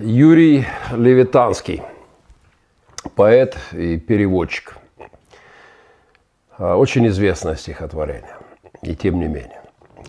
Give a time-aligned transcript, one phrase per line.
[0.00, 1.82] Юрий Левитанский,
[3.14, 4.78] поэт и переводчик.
[6.56, 8.36] А, очень известное стихотворение.
[8.82, 9.60] И тем не менее.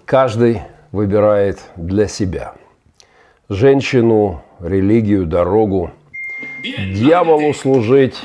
[0.06, 0.62] Каждый
[0.94, 2.54] выбирает для себя
[3.50, 5.92] женщину, религию, дорогу,
[6.64, 8.22] дьяволу служить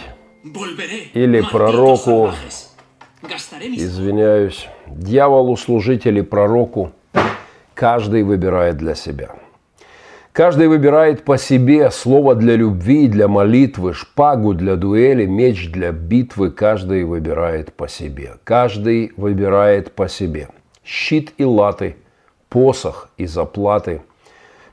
[1.12, 2.30] или пророку,
[3.60, 6.92] извиняюсь, дьяволу служить или пророку,
[7.74, 9.34] каждый выбирает для себя–
[10.38, 16.52] Каждый выбирает по себе слово для любви, для молитвы, шпагу для дуэли, меч для битвы.
[16.52, 18.34] Каждый выбирает по себе.
[18.44, 20.48] Каждый выбирает по себе.
[20.84, 21.96] Щит и латы,
[22.48, 24.02] посох и заплаты,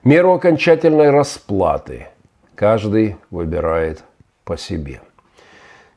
[0.03, 2.09] меру окончательной расплаты.
[2.53, 4.03] Каждый выбирает
[4.43, 5.01] по себе.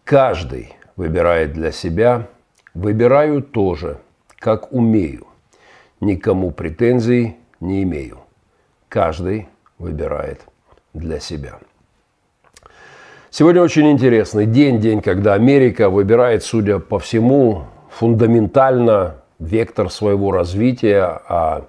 [0.03, 2.27] Каждый выбирает для себя.
[2.73, 3.99] Выбираю тоже,
[4.39, 5.27] как умею.
[6.01, 8.21] Никому претензий не имею.
[8.89, 9.47] Каждый
[9.79, 10.41] выбирает
[10.95, 11.59] для себя.
[13.31, 21.21] Сегодня очень интересный день, день, когда Америка выбирает, судя по всему, фундаментально вектор своего развития,
[21.29, 21.67] а,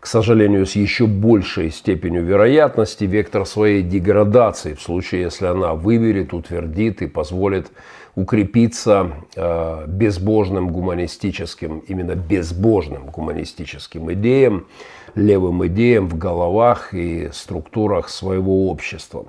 [0.00, 6.32] к сожалению, с еще большей степенью вероятности вектор своей деградации в случае, если она выберет,
[6.32, 7.70] утвердит и позволит
[8.14, 14.66] укрепиться э, безбожным гуманистическим, именно безбожным гуманистическим идеям,
[15.14, 19.26] левым идеям в головах и структурах своего общества.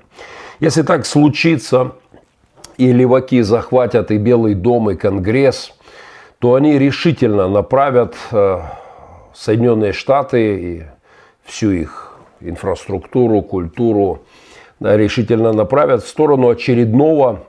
[0.59, 1.93] Если так случится,
[2.77, 5.73] и леваки захватят и Белый дом, и Конгресс,
[6.39, 8.59] то они решительно направят э,
[9.33, 10.83] Соединенные Штаты и
[11.43, 14.23] всю их инфраструктуру, культуру,
[14.79, 17.45] решительно направят в сторону очередного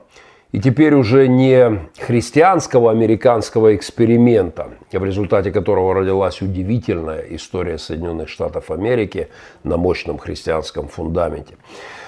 [0.57, 8.71] и теперь уже не христианского американского эксперимента, в результате которого родилась удивительная история Соединенных Штатов
[8.71, 9.27] Америки
[9.63, 11.57] на мощном христианском фундаменте.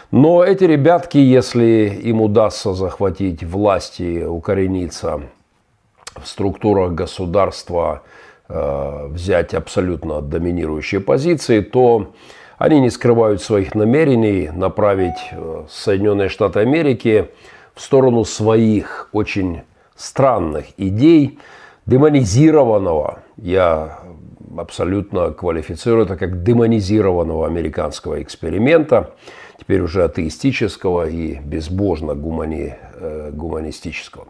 [0.10, 5.22] Но эти ребятки, если им удастся захватить власть и укорениться
[6.16, 8.02] в структурах государства,
[8.48, 12.14] э, взять абсолютно доминирующие позиции, то
[12.58, 17.30] они не скрывают своих намерений направить э, Соединенные Штаты Америки
[17.80, 19.62] в сторону своих очень
[19.96, 21.40] странных идей,
[21.86, 24.00] демонизированного, я
[24.58, 29.12] абсолютно квалифицирую это как демонизированного американского эксперимента,
[29.58, 34.28] теперь уже атеистического и безбожно гумани, э, гуманистического.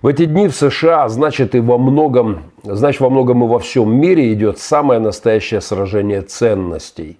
[0.00, 3.92] В эти дни в США, значит, и во многом, значит, во многом и во всем
[3.92, 7.18] мире идет самое настоящее сражение ценностей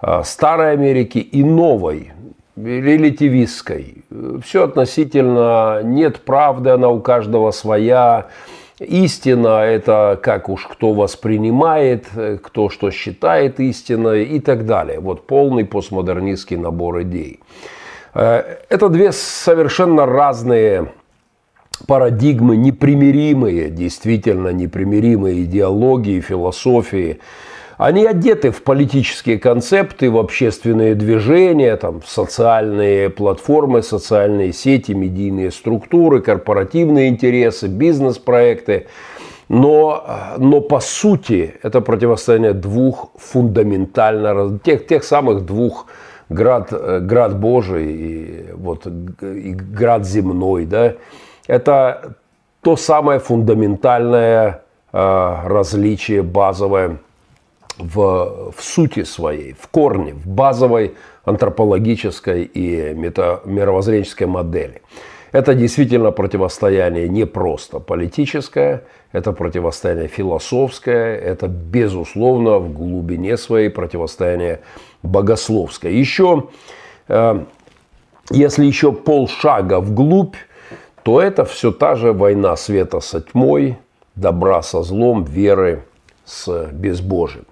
[0.00, 2.12] э, старой Америки и новой,
[2.64, 4.04] релятивистской.
[4.42, 8.28] Все относительно, нет правды, она у каждого своя.
[8.78, 12.06] Истина– это как уж кто воспринимает,
[12.42, 15.00] кто что считает истиной и так далее.
[15.00, 17.40] Вот полный постмодернистский набор идей.
[18.14, 20.92] Э, это две совершенно разные
[21.88, 27.18] парадигмы, непримиримые, действительно непримиримые идеологии, философии–
[27.78, 35.52] они одеты в политические концепты, в общественные движения, там, в социальные платформы, социальные сети, медийные
[35.52, 38.88] структуры, корпоративные интересы, бизнес-проекты.
[39.48, 40.04] Но,
[40.38, 45.86] но по сути это противостояние двух фундаментально, тех, тех самых двух
[46.28, 46.72] град,
[47.06, 50.66] град Божий и, вот, и град земной.
[50.66, 50.94] Да?
[51.46, 52.16] Это
[52.60, 54.62] то самое фундаментальное
[54.92, 56.98] э, различие базовое
[57.78, 60.94] в, в сути своей, в корне, в базовой
[61.24, 64.82] антропологической и мета, мировоззренческой модели.
[65.30, 74.60] Это действительно противостояние не просто политическое, это противостояние философское, это безусловно в глубине своей противостояние
[75.02, 75.92] богословское.
[75.92, 76.48] Еще,
[77.08, 77.44] э,
[78.30, 80.36] если еще полшага вглубь,
[81.02, 83.76] то это все та же война света со тьмой,
[84.14, 85.84] добра со злом, веры
[86.24, 87.44] с безбожием.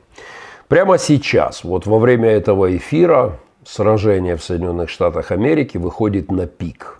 [0.68, 6.98] Прямо сейчас, вот во время этого эфира, сражение в Соединенных Штатах Америки выходит на пик.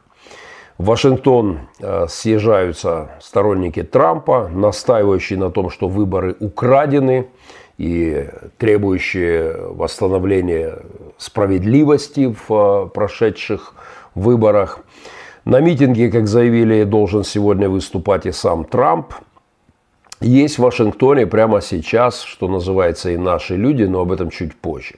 [0.78, 7.28] В Вашингтон э, съезжаются сторонники Трампа, настаивающие на том, что выборы украдены
[7.76, 8.28] и
[8.58, 10.78] требующие восстановления
[11.18, 13.74] справедливости в э, прошедших
[14.14, 14.78] выборах.
[15.44, 19.12] На митинге, как заявили, должен сегодня выступать и сам Трамп–
[20.20, 24.94] есть в Вашингтоне прямо сейчас, что называется, и наши люди, но об этом чуть позже.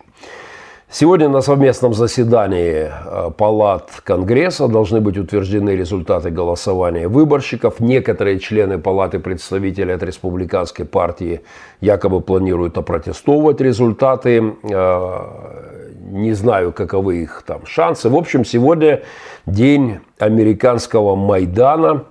[0.91, 7.79] Сегодня на совместном заседании э, палат Конгресса должны быть утверждены результаты голосования выборщиков.
[7.79, 11.43] Некоторые члены палаты представителей от республиканской партии
[11.83, 14.55] якобы планируют опротестовывать результаты.
[14.63, 18.09] Э, не знаю, каковы их там шансы.
[18.09, 19.03] В общем, сегодня
[19.45, 22.05] день американского Майдана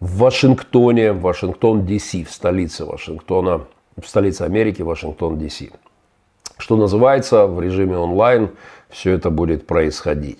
[0.00, 3.62] в Вашингтоне, Вашингтон, Д.С., в столице Вашингтона,
[4.00, 5.62] в столице Америки, Вашингтон, Д.С.
[6.58, 8.50] Что называется, в режиме онлайн
[8.90, 10.38] все это будет происходить.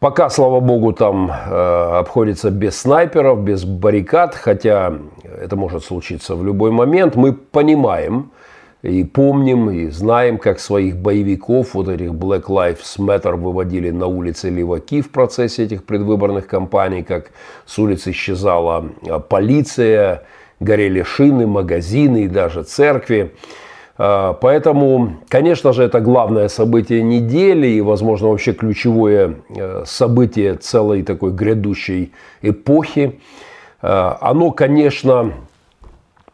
[0.00, 4.92] Пока, слава богу, там э, обходится без снайперов, без баррикад, хотя
[5.24, 7.16] это может случиться в любой момент.
[7.16, 8.30] Мы понимаем
[8.82, 14.50] и помним, и знаем, как своих боевиков, вот этих Black Lives Matter выводили на улицы
[14.50, 17.32] леваки в процессе этих предвыборных кампаний, как
[17.66, 20.22] с улиц исчезала э, полиция,
[20.60, 23.34] горели шины, магазины и даже церкви.
[23.96, 31.02] А, поэтому, конечно же, это главное событие недели и, возможно, вообще ключевое э, событие целой
[31.02, 33.20] такой грядущей эпохи.
[33.82, 35.32] А, оно, конечно,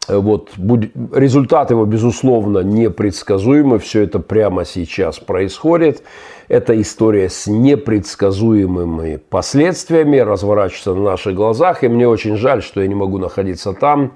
[0.07, 3.79] вот, будет, результат его, безусловно, непредсказуемый.
[3.79, 6.03] Все это прямо сейчас происходит.
[6.47, 11.83] Это история с непредсказуемыми последствиями разворачивается на наших глазах.
[11.83, 14.13] И мне очень жаль, что я не могу находиться там,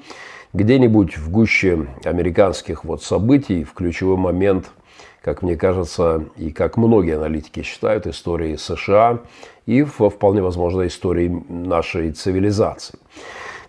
[0.53, 4.71] где-нибудь в гуще американских вот событий, в ключевой момент,
[5.23, 9.19] как мне кажется, и как многие аналитики считают, истории США
[9.65, 12.97] и, вполне возможно, истории нашей цивилизации.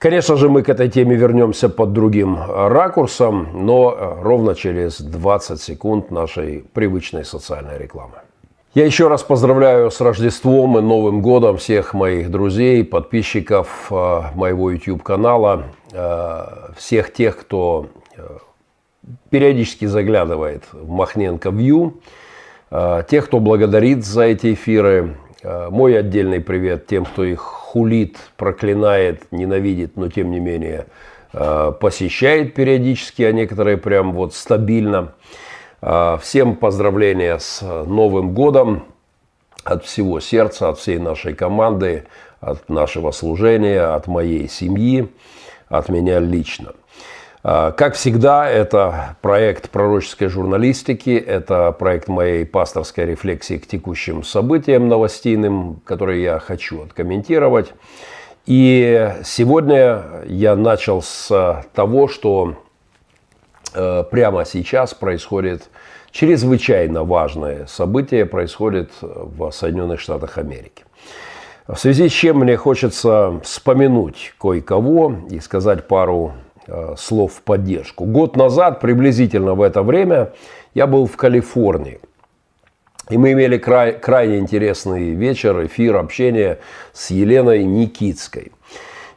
[0.00, 6.10] Конечно же, мы к этой теме вернемся под другим ракурсом, но ровно через 20 секунд
[6.10, 8.14] нашей привычной социальной рекламы.
[8.72, 14.70] Я еще раз поздравляю с Рождеством и Новым годом всех моих друзей, подписчиков э, моего
[14.70, 16.44] YouTube-канала, э,
[16.78, 18.38] всех тех, кто э,
[19.28, 21.92] периодически заглядывает в Махненко View,
[23.10, 25.16] тех, кто благодарит за эти эфиры.
[25.42, 30.86] Мой отдельный привет тем, кто их хулит, проклинает, ненавидит, но тем не менее
[31.32, 35.12] посещает периодически, а некоторые прям вот стабильно.
[35.82, 38.84] А, всем поздравления с Новым годом
[39.64, 42.04] от всего сердца, от всей нашей команды,
[42.40, 45.08] от нашего служения, от моей семьи,
[45.68, 46.72] от меня лично.
[47.42, 54.88] А, как всегда, это проект пророческой журналистики, это проект моей пасторской рефлексии к текущим событиям
[54.88, 57.72] новостейным, которые я хочу откомментировать.
[58.46, 62.56] И сегодня я начал с того, что
[63.72, 65.70] Э, прямо сейчас происходит
[66.10, 70.84] чрезвычайно важное событие, происходит в Соединенных Штатах Америки.
[71.68, 76.32] В связи с чем мне хочется вспомянуть кое-кого и сказать пару
[76.96, 78.04] слов в поддержку.
[78.04, 80.32] Год назад, приблизительно в это время,
[80.74, 82.00] я был в Калифорнии.
[83.08, 86.58] И мы имели край, крайне интересный вечер, эфир, общение
[86.92, 88.52] с Еленой Никитской–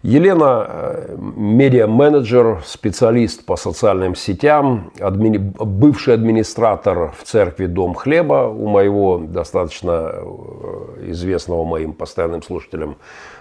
[0.03, 5.37] Елена э,– медиа-менеджер, специалист по социальным сетям, админи...
[5.37, 13.32] бывший администратор в церкви «Дом хлеба» у моего достаточно э, известного моим постоянным слушателям Э,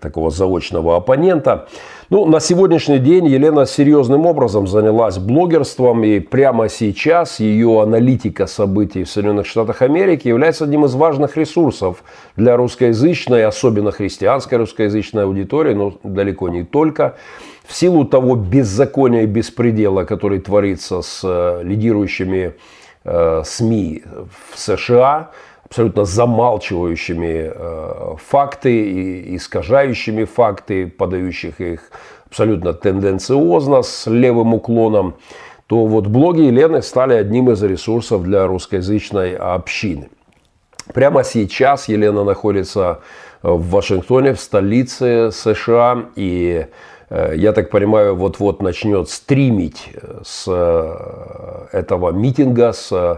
[0.00, 1.68] такого заочного оппонента.
[2.10, 9.04] Ну, на сегодняшний день Елена серьезным образом занялась блогерством, и прямо сейчас ее аналитика событий
[9.04, 12.04] в Соединенных Штатах Америки является одним из важных ресурсов
[12.36, 17.14] для русскоязычной, особенно христианской русскоязычной аудитории, но далеко не только.
[17.66, 22.54] В силу того беззакония и беспредела, который творится с э, лидирующими
[23.04, 24.02] э, СМИ
[24.52, 25.30] в США,
[25.74, 31.90] абсолютно замалчивающими э, факты и искажающими факты, подающих их
[32.26, 35.16] абсолютно тенденциозно, с левым уклоном,
[35.66, 40.10] то вот блоги Елены стали одним из ресурсов для русскоязычной общины.
[40.92, 43.00] Прямо сейчас Елена находится
[43.42, 46.68] в Вашингтоне, в столице США, и
[47.10, 49.90] э, я так понимаю, вот-вот начнет стримить
[50.24, 53.16] с э, этого митинга, с Э,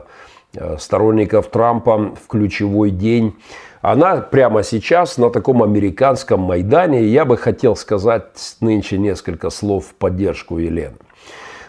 [0.78, 3.34] сторонников Трампа в ключевой день.
[3.82, 7.04] Она прямо сейчас на таком американском Майдане.
[7.04, 10.96] Я бы хотел сказать нынче несколько слов в поддержку Елены.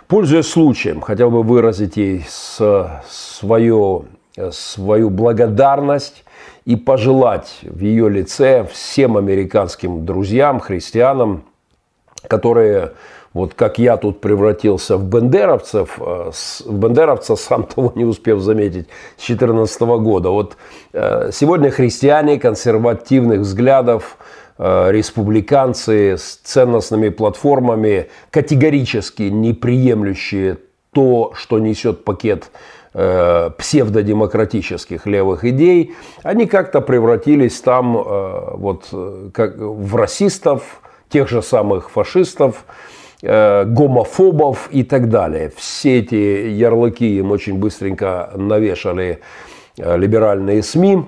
[0.07, 4.05] Пользуясь случаем, хотел бы выразить ей свою,
[4.51, 6.23] свою благодарность
[6.65, 11.43] и пожелать в ее лице всем американским друзьям, христианам,
[12.27, 12.93] которые
[13.37, 16.31] вот как я тут превратился в бендеровцев, э,
[16.65, 20.29] в бендеровца, сам того не успев заметить, с 2014 года.
[20.29, 20.57] Вот
[20.93, 24.17] э, сегодня христиане консервативных взглядов,
[24.57, 30.57] э, республиканцы с ценностными платформами, категорически не приемлющие
[30.91, 32.49] то, что несет пакет
[32.93, 38.87] псевдодемократических левых идей, они как-то превратились там вот,
[39.33, 42.65] как в расистов, тех же самых фашистов,
[43.21, 45.51] Э, гомофобов и так далее.
[45.55, 49.21] Все эти ярлыки им очень быстренько навешали
[49.77, 51.05] либеральные СМИ.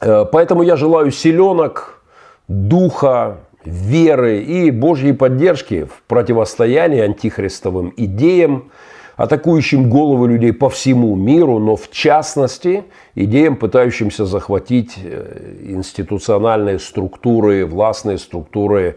[0.00, 2.02] Поэтому я желаю силенок,
[2.48, 8.70] духа, веры и Божьей поддержки в противостоянии антихристовым идеям,
[9.16, 17.66] атакующим головы людей по всему миру, но в частности идеям, пытающимся захватить э, институциональные структуры,
[17.66, 18.96] властные структуры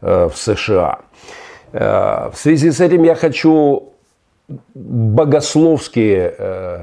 [0.00, 1.00] э, в США.
[1.74, 3.90] Э, в связи с этим я хочу
[4.74, 6.32] богословски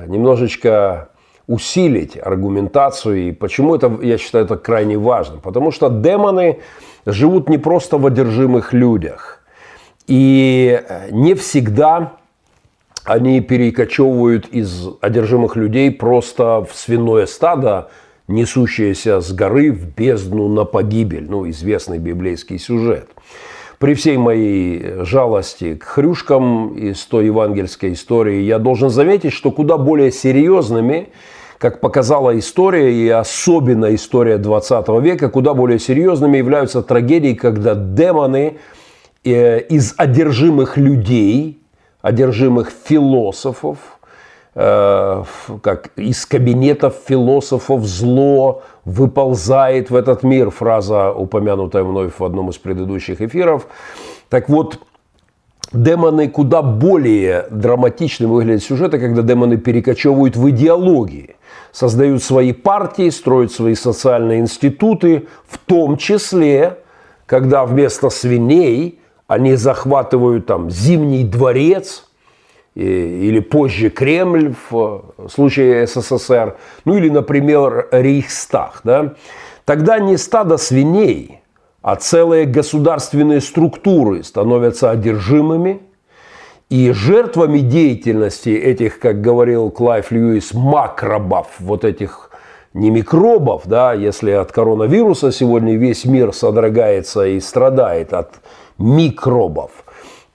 [0.07, 1.09] немножечко
[1.47, 3.29] усилить аргументацию.
[3.29, 5.37] И почему это, я считаю, это крайне важно?
[5.37, 6.59] Потому что демоны
[7.05, 9.43] живут не просто в одержимых людях.
[10.07, 10.81] И
[11.11, 12.13] не всегда
[13.03, 17.89] они перекочевывают из одержимых людей просто в свиное стадо,
[18.27, 21.27] несущееся с горы в бездну на погибель.
[21.29, 23.09] Ну, известный библейский сюжет.
[23.81, 29.79] При всей моей жалости к хрюшкам из той евангельской истории, я должен заметить, что куда
[29.79, 31.09] более серьезными,
[31.57, 38.59] как показала история, и особенно история 20 века, куда более серьезными являются трагедии, когда демоны
[39.23, 41.57] э, из одержимых людей–
[42.03, 44.00] одержимых философов, э,
[44.53, 52.57] как из кабинетов философов зло выползает в этот мир, фраза, упомянутая мной в одном из
[52.57, 53.67] предыдущих эфиров.
[54.27, 54.79] Так вот,
[55.71, 61.37] демоны куда более драматичны выглядят сюжеты, когда демоны перекочевывают в идеологии,
[61.71, 66.79] создают свои партии, строят свои социальные институты, в том числе,
[67.25, 68.97] когда вместо свиней–
[69.31, 72.09] они захватывают там Зимний дворец
[72.75, 78.81] или позже Кремль в случае СССР, ну или, например, Рейхстаг.
[78.83, 79.15] Да?
[79.65, 81.41] Тогда не стадо свиней,
[81.81, 85.81] а целые государственные структуры становятся одержимыми,
[86.69, 92.31] и жертвами деятельности этих, как говорил Клайв Льюис, макробов, вот этих
[92.73, 98.35] не микробов, да, если от коронавируса сегодня весь мир содрогается и страдает от
[98.77, 99.71] микробов,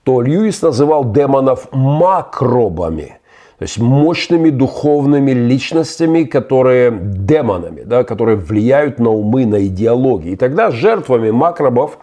[0.06, 3.18] то Льюис называл демонов макробами,
[3.58, 10.30] то есть мощными духовными личностями, которые демонами, да, которые влияют на умы, на идеологии.
[10.30, 11.98] И тогда жертвами макробов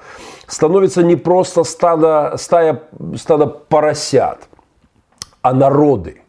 [0.47, 2.81] становится не просто стадо, стая,
[3.15, 4.49] стадо поросят,
[5.41, 6.23] а народы,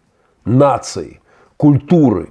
[0.44, 1.20] нации,
[1.56, 2.28] культуры.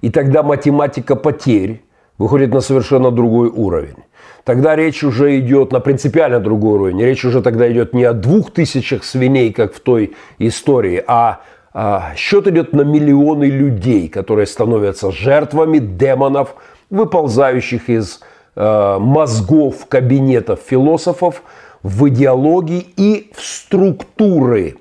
[0.00, 1.84] И тогда математика потерь
[2.16, 4.04] выходит на совершенно другой уровень
[4.44, 7.02] тогда речь уже идет на принципиально другой уровень.
[7.02, 11.40] Речь уже тогда идет не о двух тысячах свиней, как в той истории, а,
[11.72, 16.54] а счет идет на миллионы людей, которые становятся жертвами демонов,
[16.90, 18.20] выползающих из
[18.56, 21.42] э, мозгов кабинетов философов
[21.82, 24.76] в идеологии и в структуры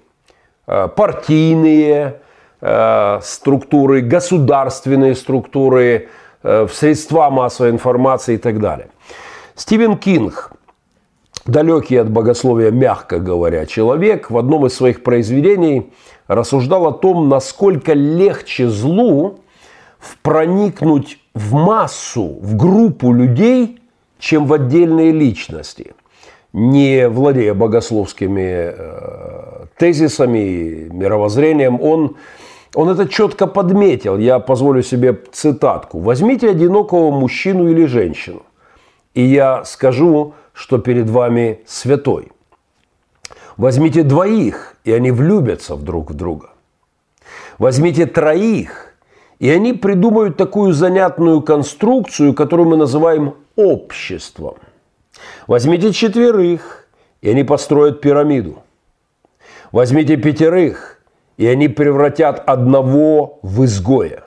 [0.68, 2.16] э, партийные,
[2.62, 6.10] э, структуры, государственные структуры,
[6.44, 8.88] э, в средства массовой информации и так далее.
[9.60, 10.54] Стивен Кинг,
[11.46, 15.92] далекий от богословия, мягко говоря, человек, в одном из своих произведений
[16.28, 19.42] рассуждал о том, насколько легче злу
[20.22, 23.82] проникнуть в массу, в группу людей,
[24.18, 25.92] чем в отдельные личности.
[26.54, 32.16] Не владея богословскими э, тезисами, мировоззрением, он,
[32.76, 34.18] он это четко подметил.
[34.18, 36.00] Я позволю себе цитатку.
[36.00, 38.44] Возьмите одинокого мужчину или женщину
[39.20, 42.32] и я скажу, что перед вами святой.
[43.58, 46.52] Возьмите двоих, и они влюбятся друг в друга.
[47.58, 48.94] Возьмите троих,
[49.40, 54.56] и они придумают такую занятную конструкцию, которую мы называем обществом.
[55.48, 56.88] Возьмите четверых,
[57.22, 58.64] и они построят пирамиду.
[59.74, 61.02] Возьмите пятерых,
[61.36, 64.24] и они превратят одного в изгоя.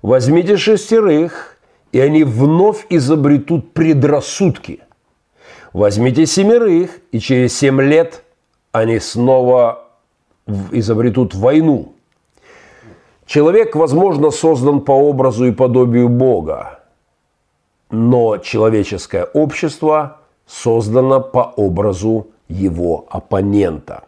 [0.00, 1.56] Возьмите шестерых,
[1.92, 4.80] и они вновь изобретут предрассудки.
[5.72, 8.24] Возьмите семерых, и через семь лет
[8.72, 9.84] они снова
[10.72, 11.94] изобретут войну.
[13.26, 16.80] Человек, возможно, создан по образу и подобию Бога,
[17.90, 24.02] но человеческое общество создано по образу его оппонента,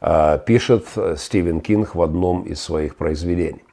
[0.00, 0.86] а, пишет
[1.16, 3.64] Стивен Кинг в одном из своих произведений.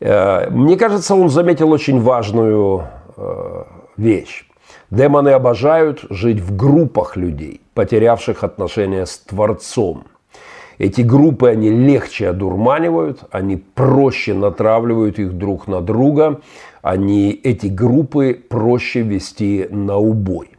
[0.00, 2.84] Э, мне кажется, он заметил очень важную
[3.16, 3.64] э,
[3.96, 4.46] вещь.
[4.90, 10.04] Демоны обожают жить в группах людей, потерявших отношения с Творцом.
[10.78, 16.40] Эти группы они легче одурманивают, они проще натравливают их друг на друга,
[16.82, 20.50] они, эти группы проще вести на убой.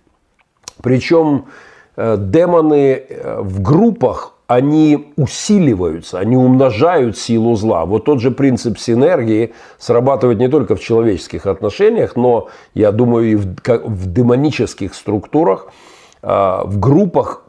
[0.82, 1.46] Причем
[1.96, 3.03] э, демоны
[3.39, 7.85] в группах они усиливаются, они умножают силу зла.
[7.85, 13.35] Вот тот же принцип синергии срабатывает не только в человеческих отношениях, но, я думаю, и
[13.35, 15.67] в, в демонических структурах,
[16.21, 17.43] а, в группах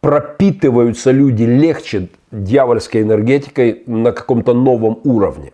[0.00, 5.52] пропитываются люди легче дьявольской энергетикой на каком-то новом уровне.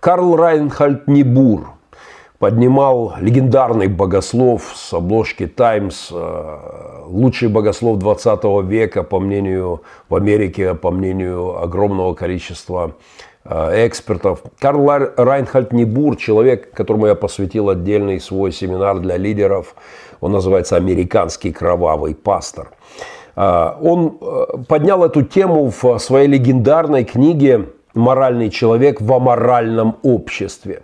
[0.00, 1.77] Карл Райнхальд Небур
[2.38, 6.58] поднимал легендарный богослов с обложки «Таймс», э,
[7.06, 12.92] лучший богослов 20 века, по мнению в Америке, по мнению огромного количества
[13.44, 14.42] э, экспертов.
[14.60, 19.74] Карл Райнхальд Небур, человек, которому я посвятил отдельный свой семинар для лидеров,
[20.20, 22.70] он называется «Американский кровавый пастор».
[23.34, 24.16] Э, он
[24.68, 30.82] поднял эту тему в своей легендарной книге «Моральный человек в аморальном обществе»,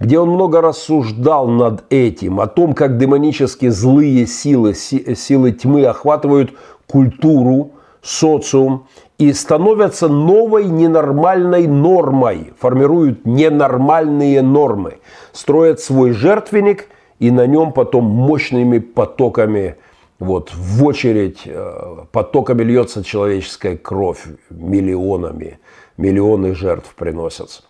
[0.00, 6.52] где он много рассуждал над этим, о том, как демонически злые силы, силы тьмы охватывают
[6.86, 8.86] культуру, социум
[9.18, 14.98] и становятся новой ненормальной нормой, формируют ненормальные нормы,
[15.32, 16.88] строят свой жертвенник
[17.18, 19.76] и на нем потом мощными потоками
[20.18, 25.58] вот, в очередь э, потоками льется человеческая кровь миллионами
[25.96, 27.62] миллионы жертв приносятся.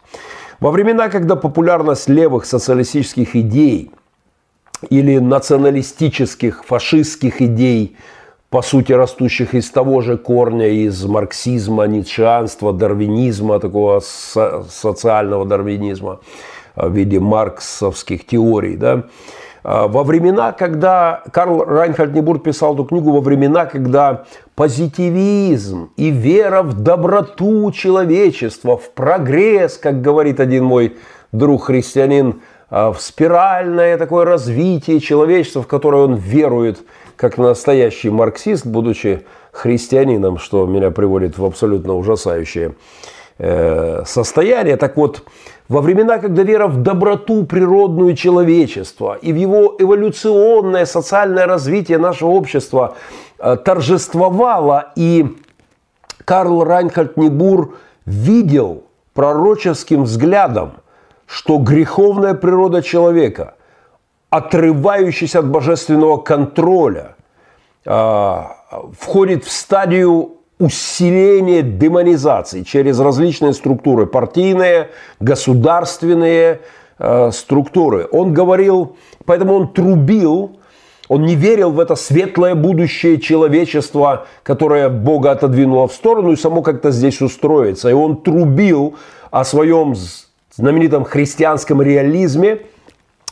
[0.61, 3.91] Во времена, когда популярность левых социалистических идей
[4.91, 7.97] или националистических, фашистских идей,
[8.51, 16.21] по сути, растущих из того же корня, из марксизма, ницшеанства, дарвинизма, такого социального дарвинизма
[16.77, 19.05] в виде марксовских теорий, да,
[19.63, 24.25] а, во времена, когда Карл Райнхард Небург писал эту книгу, во времена, когда
[24.61, 30.99] позитивизм и вера в доброту человечества, в прогресс, как говорит один мой
[31.33, 36.81] друг христианин, а, в спиральное такое развитие человечества, в которое он верует,
[37.17, 42.75] как настоящий марксист, будучи христианином, что меня приводит в абсолютно ужасающее
[43.39, 44.77] э, состояние.
[44.77, 45.23] Так вот,
[45.71, 52.31] во времена, когда вера в доброту природную человечества и в его эволюционное социальное развитие нашего
[52.31, 52.97] общества
[53.65, 55.37] торжествовала, и
[56.25, 60.75] Карл Райнхард Небур видел пророческим взглядом,
[61.27, 63.55] что греховная природа человека,
[64.31, 67.17] отрывающаяся от божественного контроля,
[67.85, 68.43] э,
[68.99, 76.61] входит в стадию усиление демонизации через различные структуры, партийные, государственные
[76.99, 78.07] э, структуры.
[78.13, 80.60] Он говорил, поэтому он трубил,
[81.11, 86.63] он не верил в это светлое будущее человечества, которое Бога отодвинуло в сторону и само
[86.63, 87.91] как-то здесь устроится.
[87.91, 88.95] И он трубил
[89.33, 89.97] о своем
[90.55, 92.61] знаменитом христианском реализме–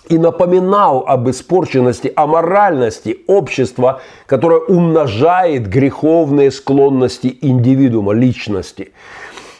[0.09, 8.93] и напоминал об испорченности, о моральности общества, которое умножает греховные склонности индивидуума, личности.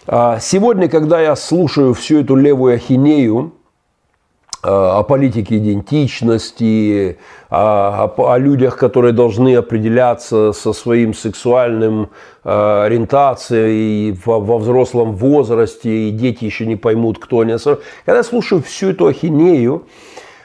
[0.07, 3.53] А, сегодня, когда я слушаю всю эту левую ахинею,
[4.63, 7.19] о политике идентичности,
[7.49, 12.11] о, о, о людях, которые должны определяться со своим сексуальным
[12.45, 17.57] э, ориентацией во, во взрослом возрасте, и дети еще не поймут, кто они.
[17.57, 19.87] Когда я слушаю всю эту ахинею,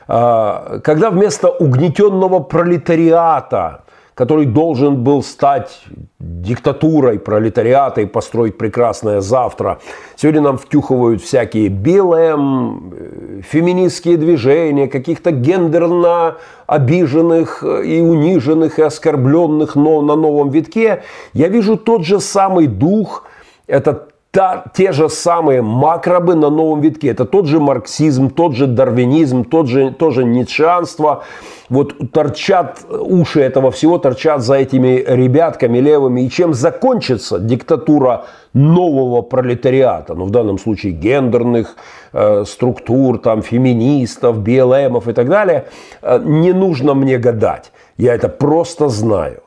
[0.08, 3.84] а, когда вместо угнетенного пролетариата,
[4.16, 5.82] который должен был стать
[6.20, 9.80] диктатурой пролетариата и построить прекрасное завтра.
[10.16, 19.76] Сегодня нам втюхивают всякие БЛМ, э, феминистские движения, каких-то гендерно обиженных и униженных и оскорбленных,
[19.76, 21.04] но на новом витке.
[21.34, 23.26] Я вижу тот же самый дух,
[23.68, 27.10] этот та, те же самые макробы на новом витке.
[27.10, 31.24] Это тот же марксизм, тот же дарвинизм, тот же, тоже ницшеанство.
[31.70, 36.22] Вот торчат уши этого всего, торчат за этими ребятками левыми.
[36.22, 41.76] И чем закончится диктатура нового пролетариата, ну в данном случае гендерных
[42.12, 45.66] э, структур, там, феминистов, БЛМов и так далее,
[46.02, 47.72] э, не нужно мне гадать.
[47.98, 49.44] Я это просто знаю.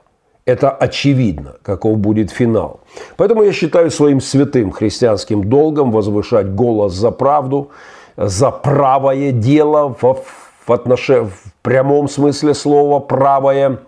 [0.47, 2.81] Это очевидно, каков будет финал.
[3.17, 7.71] Поэтому я считаю своим святым христианским долгом возвышать голос за правду,
[8.17, 10.23] за правое дело в,
[10.67, 11.09] в, отнош...
[11.09, 11.33] в
[11.63, 13.81] прямом смысле слова правое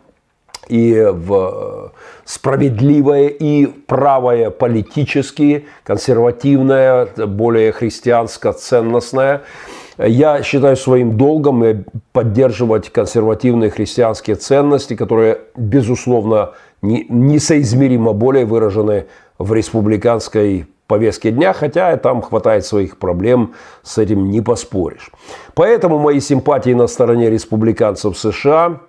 [0.69, 1.93] и в
[2.25, 9.43] справедливое и правое политически, консервативное, более христианско-ценностное–
[9.99, 19.07] я считаю своим долгом поддерживать консервативные христианские ценности, которые, безусловно, несоизмеримо более выражены
[19.39, 25.11] в республиканской повестке дня, хотя там хватает своих проблем, с этим не поспоришь.
[25.55, 28.81] Поэтому мои симпатии на стороне республиканцев США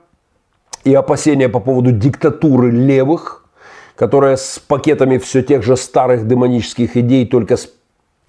[0.84, 3.46] и опасения по поводу диктатуры левых,
[3.96, 7.70] которая с пакетами все тех же старых демонических идей, только с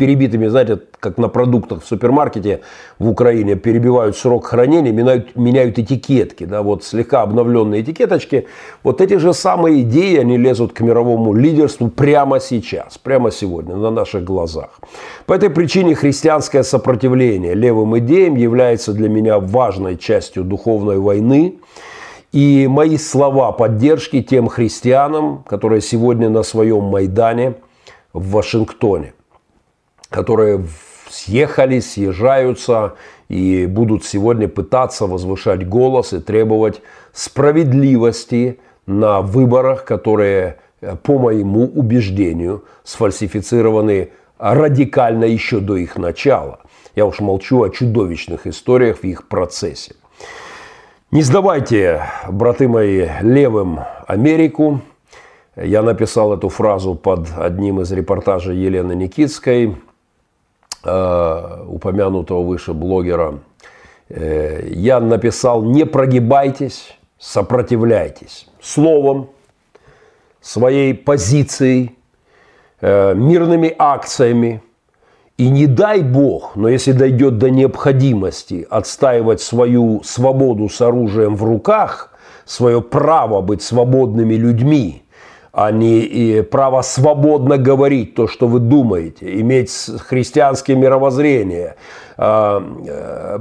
[0.00, 2.60] перебитыми, знаете, как на продуктах в супермаркете
[2.98, 8.46] в Украине перебивают срок хранения, меняют, меняют этикетки, да, вот слегка обновленные этикеточки.
[8.82, 13.90] Вот эти же самые идеи, они лезут к мировому лидерству прямо сейчас, прямо сегодня, на
[13.90, 14.80] наших глазах.
[15.26, 21.58] По этой причине христианское сопротивление левым идеям является для меня важной частью духовной войны.
[22.32, 27.56] И мои слова поддержки тем христианам, которые сегодня на своем Майдане
[28.14, 29.12] в Вашингтоне
[30.10, 30.64] которые
[31.08, 32.94] съехали, съезжаются
[33.28, 41.64] и будут сегодня пытаться возвышать голос и требовать справедливости на выборах, которые, э, по моему
[41.64, 46.60] убеждению, сфальсифицированы радикально еще до их начала.
[46.96, 49.94] Я уж молчу о чудовищных историях в их процессе.
[51.10, 54.80] Не сдавайте, браты мои, левым Америку.
[55.56, 59.76] Я написал эту фразу под одним из репортажей Елены Никитской–
[60.82, 63.40] упомянутого выше блогера,
[64.08, 69.30] э, я написал «Не прогибайтесь, сопротивляйтесь» словом,
[70.40, 71.96] своей позицией,
[72.80, 74.62] э, мирными акциями.
[75.36, 81.44] И не дай Бог, но если дойдет до необходимости отстаивать свою свободу с оружием в
[81.44, 82.12] руках,
[82.44, 84.99] свое право быть свободными людьми–
[85.52, 89.70] а не и право свободно говорить то, что вы думаете, иметь
[90.06, 91.76] христианское мировоззрение,
[92.16, 93.38] а, э,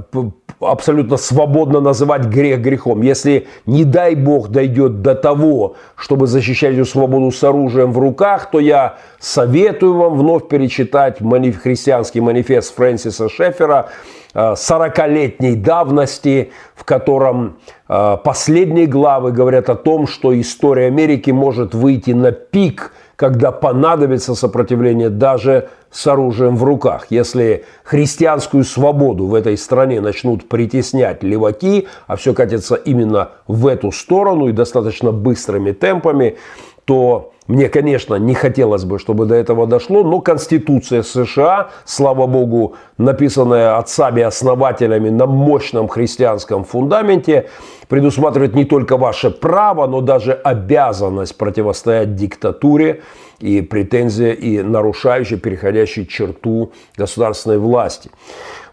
[0.60, 3.02] абсолютно свободно называть грех грехом.
[3.02, 8.50] Если, не дай Бог, дойдет до того, чтобы защищать эту свободу с оружием в руках,
[8.52, 11.20] то я советую вам вновь перечитать
[11.62, 13.90] христианский манифест Фрэнсиса Шефера
[14.34, 22.12] 40-летней давности, в котором а, последние главы говорят о том, что история Америки может выйти
[22.12, 27.08] на пик, когда понадобится сопротивление даже с оружием в руках.
[27.10, 33.92] Если христианскую свободу в этой стране начнут притеснять леваки, а все катится именно в эту
[33.92, 36.38] сторону и достаточно быстрыми темпами,
[36.86, 42.76] то мне, конечно, не хотелось бы, чтобы до этого дошло, но Конституция США, слава богу,
[43.00, 47.50] написанная отцами-основателями на мощном христианском фундаменте,
[47.88, 53.02] предусматривает не только ваше право, но даже обязанность противостоять диктатуре
[53.40, 58.12] и претензии, и нарушающей, переходящей черту государственной власти.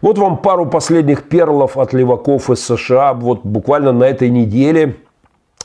[0.01, 3.13] Вот вам пару последних перлов от леваков из США.
[3.15, 4.97] Вот буквально на этой неделе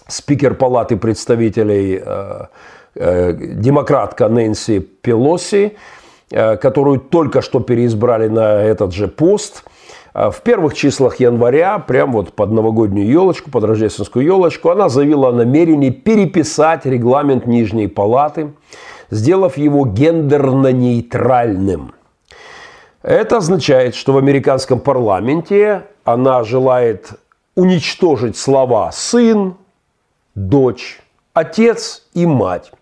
[0.08, 2.46] спикер Палаты представителей э,
[2.94, 5.76] демократка Нэнси Пелоси,
[6.30, 9.64] э, которую только что переизбрали на этот же пост.
[10.14, 15.30] Э, в первых числах января, прям вот под новогоднюю елочку, под рождественскую елочку, она заявила
[15.30, 18.52] о намерении переписать регламент Нижней Палаты,
[19.10, 21.94] сделав его гендерно-нейтральным.
[23.02, 27.10] Это означает, что в американском парламенте она желает
[27.56, 29.54] уничтожить слова «сын»,
[30.34, 31.00] «дочь»,
[31.34, 32.72] «отец» и «мать»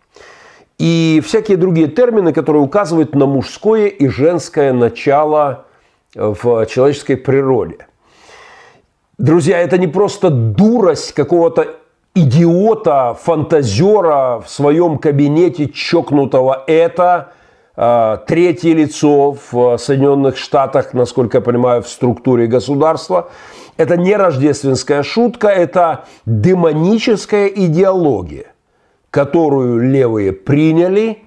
[0.80, 5.66] и всякие другие термины, которые указывают на мужское и женское начало
[6.14, 7.86] в человеческой природе.
[9.18, 11.76] Друзья, это не просто дурость какого-то
[12.14, 16.64] идиота, фантазера в своем кабинете чокнутого.
[16.66, 17.32] Это
[17.76, 23.28] э, третье лицо в Соединенных Штатах, насколько я понимаю, в структуре государства.
[23.76, 28.46] Это не рождественская шутка, это демоническая идеология
[29.10, 31.18] которую левые приняли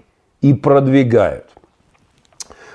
[0.42, 1.46] и продвигают.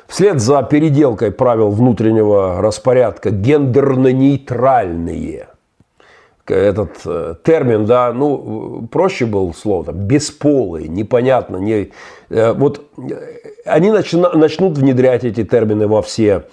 [0.06, 5.48] Вслед за переделкой правил внутреннего распорядка гендерно-нейтральные.
[6.46, 11.58] Этот э, термин, да, ну, проще был слово, бесполый, непонятно.
[11.58, 11.90] Не,
[12.30, 13.02] э, вот э,
[13.66, 16.44] они начна, начнут внедрять эти термины во все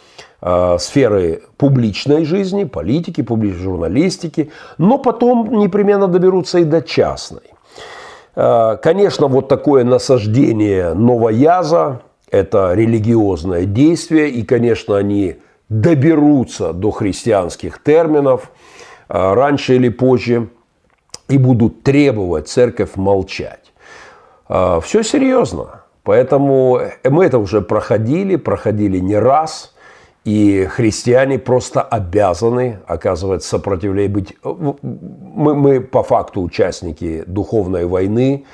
[0.78, 7.55] сферы публичной жизни, политики, публичной журналистики, но потом непременно доберутся и до частной.
[8.36, 15.38] Э, конечно, вот такое насаждение новояза– это религиозное действие, и, конечно, они
[15.69, 18.52] доберутся до христианских терминов
[19.10, 20.50] э, раньше или позже
[21.28, 23.74] и будут требовать церковь молчать.
[24.50, 25.82] Э, Все серьезно.
[26.04, 29.71] Поэтому мы это уже проходили, проходили не раз–
[30.26, 34.36] и христиане просто обязаны оказывать сопротивление, быть...
[34.44, 38.46] Мы, мы по факту участники духовной войны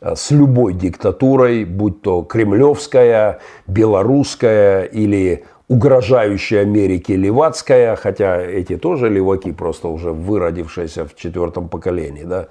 [0.00, 3.38] э, с любой диктатурой, будь то кремлевская,
[3.68, 12.24] белорусская или угрожающая Америке левацкая, хотя эти тоже леваки, просто уже выродившиеся в четвертом поколении,
[12.24, 12.48] да,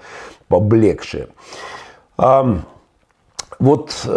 [0.47, 1.27] поблекшие.
[3.59, 4.07] вот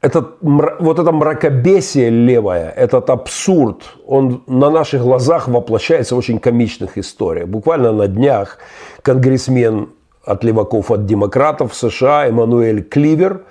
[0.00, 6.96] этот, вот это мракобесие левое, этот абсурд, он на наших глазах воплощается в очень комичных
[6.96, 7.48] историях.
[7.48, 8.58] Буквально на днях
[9.02, 9.90] конгрессмен
[10.24, 13.42] от леваков, от демократов США Эммануэль Кливер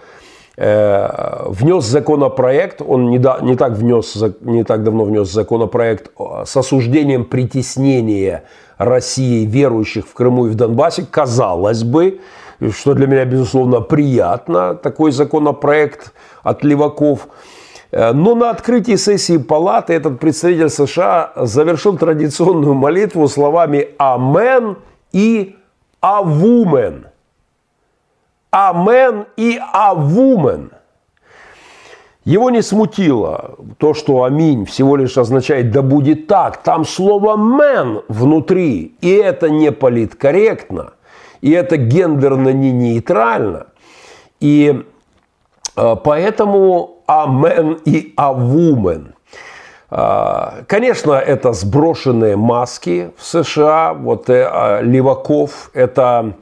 [0.57, 6.11] э, внес законопроект, он не, да, не, так внес, не так давно внес законопроект
[6.45, 8.43] с осуждением притеснения
[8.79, 12.21] России верующих в Крыму и в Донбассе, казалось бы,
[12.71, 17.27] что для меня, безусловно, приятно, такой законопроект от леваков.
[17.91, 24.77] Э, но на открытии сессии палаты этот представитель США завершил традиционную молитву словами «Амен»
[25.11, 25.55] и
[26.01, 27.07] «Авумен».
[28.51, 30.71] «Амен» и «Авумен».
[32.25, 36.57] Его не смутило то, что «Аминь» всего лишь означает «да будет так».
[36.63, 40.93] Там слово «мен» внутри, и это не политкорректно–
[41.41, 43.67] и это гендерно не нейтрально.
[44.39, 44.85] И
[46.03, 49.13] поэтому амен и авумен.
[49.91, 56.33] Э, конечно, это сброшенные маски в США, вот э, а, леваков, это,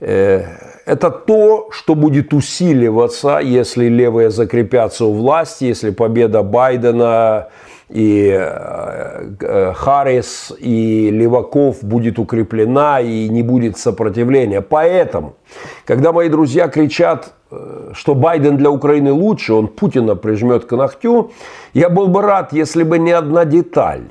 [0.00, 7.48] это то, что будет усиливаться, если левые закрепятся у власти, если победа Байдена
[7.92, 14.62] и э, э, Харрис, и Леваков будет укреплена, и не будет сопротивления.
[14.62, 15.34] Поэтому,
[15.84, 17.41] когда мои друзья кричат, э,
[17.92, 21.30] что Байден для Украины лучше, он Путина прижмет к ногтю,
[21.74, 24.02] я был бы рад, если бы не одна деталь.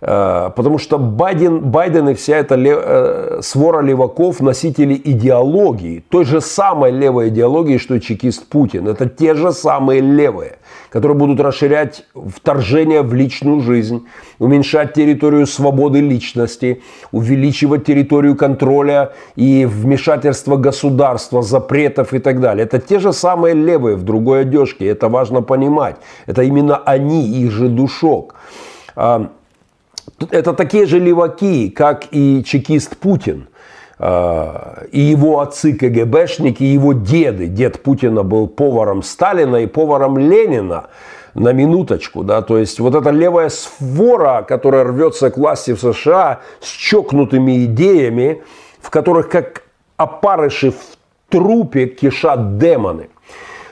[0.00, 6.90] Потому что Байден, Байден и вся эта лев, свора леваков носители идеологии, той же самой
[6.90, 8.88] левой идеологии, что и чекист Путин.
[8.88, 10.58] Это те же самые левые
[10.92, 14.06] которые будут расширять вторжение в личную жизнь,
[14.38, 22.66] уменьшать территорию свободы личности, увеличивать территорию контроля и вмешательства государства, запретов и так далее.
[22.66, 25.96] Это те же самые левые в другой одежке, это важно понимать.
[26.26, 28.34] Это именно они, их же душок.
[28.94, 29.30] А,
[30.30, 33.46] это такие же леваки, как и чекист Путин–
[34.02, 37.46] и его отцы КГБшники, и его деды.
[37.46, 40.86] Дед Путина был поваром Сталина и поваром Ленина
[41.34, 46.40] на минуточку, да, то есть вот эта левая свора, которая рвется к власти в США
[46.60, 48.42] с чокнутыми идеями,
[48.80, 49.62] в которых как
[49.96, 50.80] опарыши в
[51.28, 53.08] трупе кишат демоны.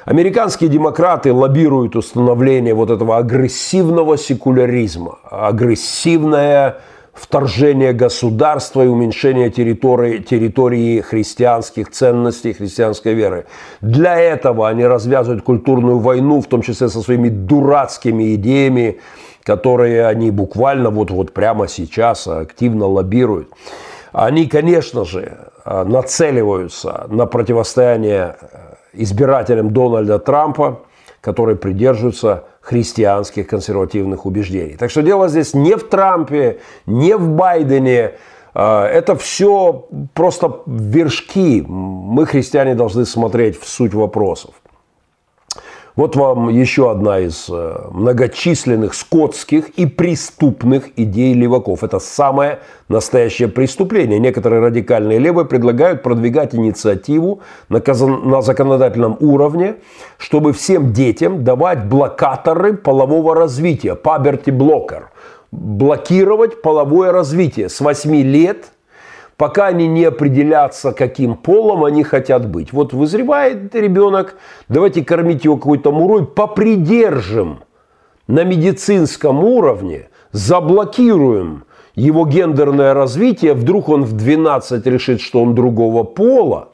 [0.07, 6.79] Американские демократы лоббируют установление вот этого агрессивного секуляризма, агрессивное
[7.13, 13.47] вторжение государства и уменьшение территории, территории христианских ценностей, христианской веры.
[13.81, 19.01] Для этого они развязывают культурную войну, в том числе со своими дурацкими идеями,
[19.43, 23.51] которые они буквально вот, вот прямо сейчас активно лоббируют.
[24.13, 28.37] Они, конечно же, нацеливаются на противостояние
[28.93, 30.81] избирателям Дональда Трампа,
[31.21, 34.77] которые придерживаются христианских консервативных убеждений.
[34.77, 38.13] Так что дело здесь не в Трампе, не в Байдене.
[38.55, 41.65] А, это все просто вершки.
[41.67, 44.55] Мы, христиане, должны смотреть в суть вопросов.
[46.01, 51.85] Вот вам еще одна из э, многочисленных скотских и преступных идей леваков.
[51.85, 54.19] Это самое настоящее преступление.
[54.19, 59.75] Некоторые радикальные левые предлагают продвигать инициативу на законодательном уровне,
[60.17, 65.03] чтобы всем детям давать блокаторы полового развития, blocker,
[65.53, 68.73] блокировать половое развитие с 8 лет–
[69.41, 72.75] пока они не определятся, каким полом они хотят быть.
[72.75, 74.37] Вот вызревает ребенок,
[74.69, 77.61] давайте кормить его какой-то мурой, попридержим
[78.27, 86.03] на медицинском уровне, заблокируем его гендерное развитие, вдруг он в 12 решит, что он другого
[86.03, 86.69] пола,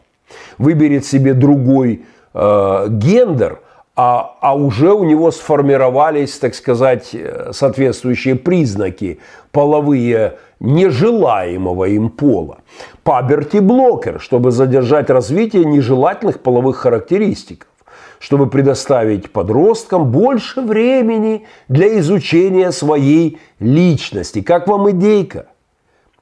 [0.58, 2.02] выберет себе другой
[2.34, 3.60] э, гендер,
[3.96, 9.20] а, а уже у него сформировались, так сказать, э, соответствующие признаки
[9.52, 12.58] половые нежелаемого им пола.
[13.04, 17.66] Puberty blocker, чтобы задержать развитие нежелательных половых характеристик
[18.18, 24.40] чтобы предоставить подросткам больше времени для изучения своей личности.
[24.40, 25.46] Как вам идейка?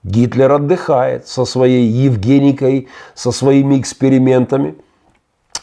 [0.02, 4.74] Гитлер отдыхает со своей Евгеникой, со своими экспериментами.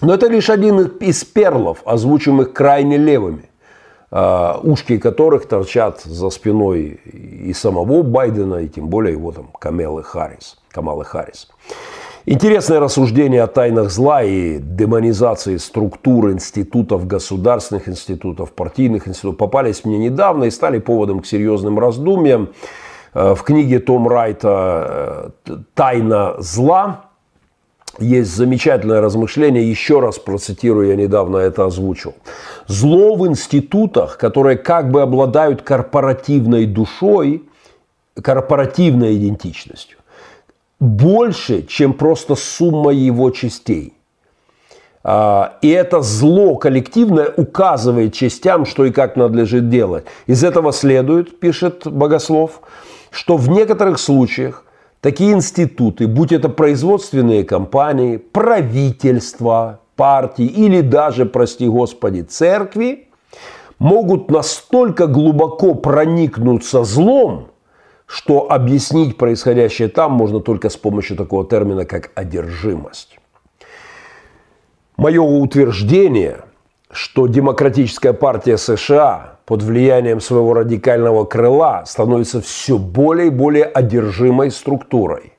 [0.01, 3.51] Но это лишь один из перлов, озвучиваемых крайне левыми.
[4.13, 10.03] А, ушки которых торчат за спиной и самого Байдена, и тем более его там Камелы
[10.03, 11.47] Харрис, Камалы Харрис.
[12.25, 19.97] Интересное рассуждение о тайнах зла и демонизации структур институтов, государственных институтов, партийных институтов попались мне
[19.97, 22.49] недавно и стали поводом к серьезным раздумьям.
[23.13, 27.10] Э, в книге Том Райта э, «Тайна зла»
[27.99, 32.13] есть замечательное размышление, еще раз процитирую, я недавно это озвучил.
[32.67, 37.43] Зло в институтах, которые как бы обладают корпоративной душой,
[38.21, 39.97] корпоративной идентичностью,
[40.79, 43.93] больше, чем просто сумма его частей.
[45.03, 50.05] А, и это зло коллективное указывает частям, что и как надлежит делать.
[50.27, 52.61] Из этого следует, пишет Богослов,
[53.09, 54.63] что в некоторых случаях
[55.01, 63.09] такие институты, будь это производственные компании, правительства, партии или даже, прости господи, церкви,
[63.79, 67.47] могут настолько глубоко проникнуться злом,
[68.05, 73.17] что объяснить происходящее там можно только с помощью такого термина, как одержимость.
[74.97, 76.41] Мое утверждение,
[76.91, 84.49] что демократическая партия США под влиянием своего радикального крыла становится все более и более одержимой
[84.49, 85.33] структурой.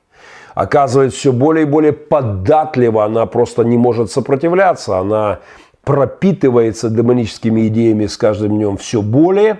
[0.53, 5.39] Оказывается, все более и более податлива, она просто не может сопротивляться, она
[5.83, 9.57] пропитывается демоническими идеями с каждым днем все более.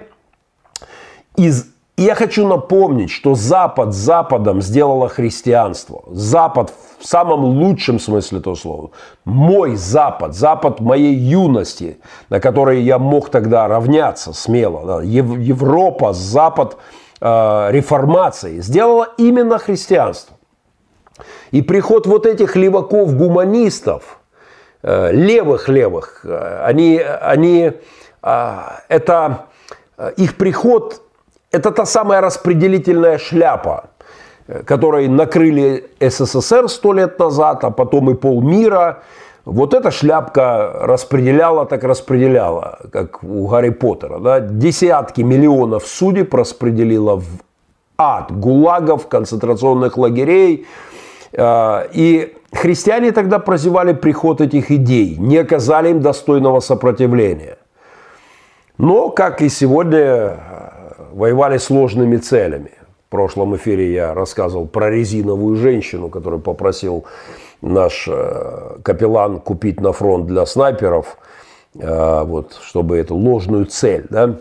[1.35, 6.03] Из я хочу напомнить, что Запад Западом сделало христианство.
[6.07, 8.91] Запад в самом лучшем смысле этого слова.
[9.25, 14.85] Мой Запад, Запад моей юности, на который я мог тогда равняться смело.
[14.85, 15.03] Да.
[15.03, 16.77] Европа, Запад
[17.21, 20.35] э, реформации сделала именно христианство.
[21.51, 24.19] И приход вот этих леваков-гуманистов,
[24.81, 27.71] э, левых-левых, э, они, они,
[28.23, 29.45] э, это
[29.97, 31.02] э, их приход
[31.53, 33.85] это та самая распределительная шляпа,
[34.65, 39.03] которой накрыли СССР сто лет назад, а потом и полмира.
[39.45, 44.19] Вот эта шляпка распределяла, так распределяла, как у Гарри Поттера.
[44.19, 44.39] Да?
[44.39, 47.25] Десятки миллионов судеб распределила в
[47.97, 50.65] ад, гулагов, концентрационных лагерей.
[51.33, 57.57] Э, и христиане тогда прозевали приход этих идей, не оказали им достойного сопротивления.
[58.77, 60.37] Но, как и сегодня,
[61.13, 62.71] воевали сложными целями.
[63.07, 67.05] В прошлом эфире я рассказывал про резиновую женщину, которую попросил
[67.61, 71.17] наш э, капеллан купить на фронт для снайперов,
[71.75, 74.05] э, вот, чтобы эту ложную цель.
[74.09, 74.39] Да?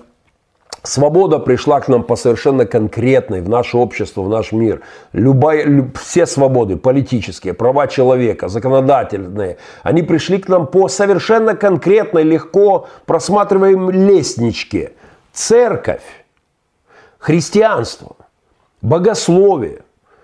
[0.83, 4.81] Свобода пришла к нам по совершенно конкретной в наше общество, в наш мир.
[5.13, 12.25] Любая, люб, все свободы, политические, права человека, законодательные, они пришли к нам по совершенно конкретной,
[12.25, 14.93] легко просматриваемой лестничке.
[15.33, 16.03] Церковь
[17.23, 18.17] христианство,
[18.83, 19.83] богословие,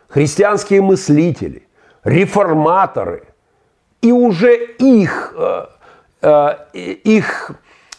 [0.08, 1.62] христианские мыслители,
[2.02, 3.22] реформаторы
[4.02, 5.66] и уже их, э,
[6.22, 6.56] э,
[7.04, 7.52] их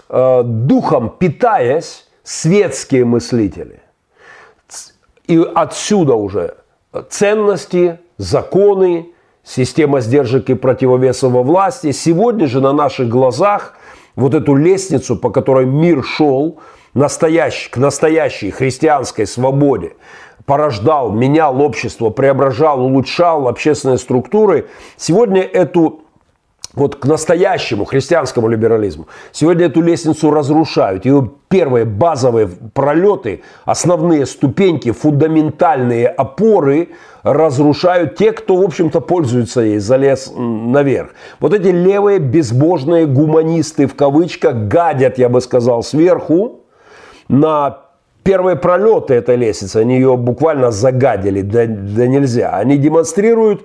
[0.10, 3.80] э, духом питаясь, светские мыслители.
[5.28, 6.58] И отсюда уже
[7.10, 11.94] ценности, законы, система сдержек и противовесов во власти.
[11.94, 13.76] Сегодня же на наших глазах
[14.16, 16.60] вот эту лестницу, по которой мир шел,
[17.00, 19.94] настоящий, к настоящей христианской свободе,
[20.46, 26.02] порождал, менял общество, преображал, улучшал общественные структуры, сегодня эту
[26.76, 29.08] вот к настоящему христианскому либерализму.
[29.32, 31.04] Сегодня эту лестницу разрушают.
[31.06, 36.90] Ее первые базовые пролеты, основные ступеньки, фундаментальные опоры
[37.24, 41.10] разрушают те, кто, в общем-то, пользуется ей, залез наверх.
[41.40, 46.59] Вот эти левые безбожные гуманисты, в кавычках, гадят, я бы сказал, сверху,
[47.30, 47.78] на
[48.24, 52.50] первые пролеты этой лестницы, они ее буквально загадили, да, да нельзя.
[52.50, 53.62] Они демонстрируют,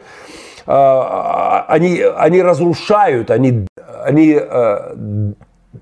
[0.66, 3.66] э, они, они разрушают, они,
[4.05, 4.94] они э,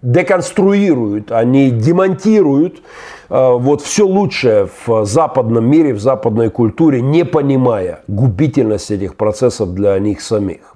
[0.00, 2.82] деконструируют, они демонтируют
[3.28, 9.98] вот все лучшее в западном мире, в западной культуре, не понимая губительность этих процессов для
[9.98, 10.71] них самих.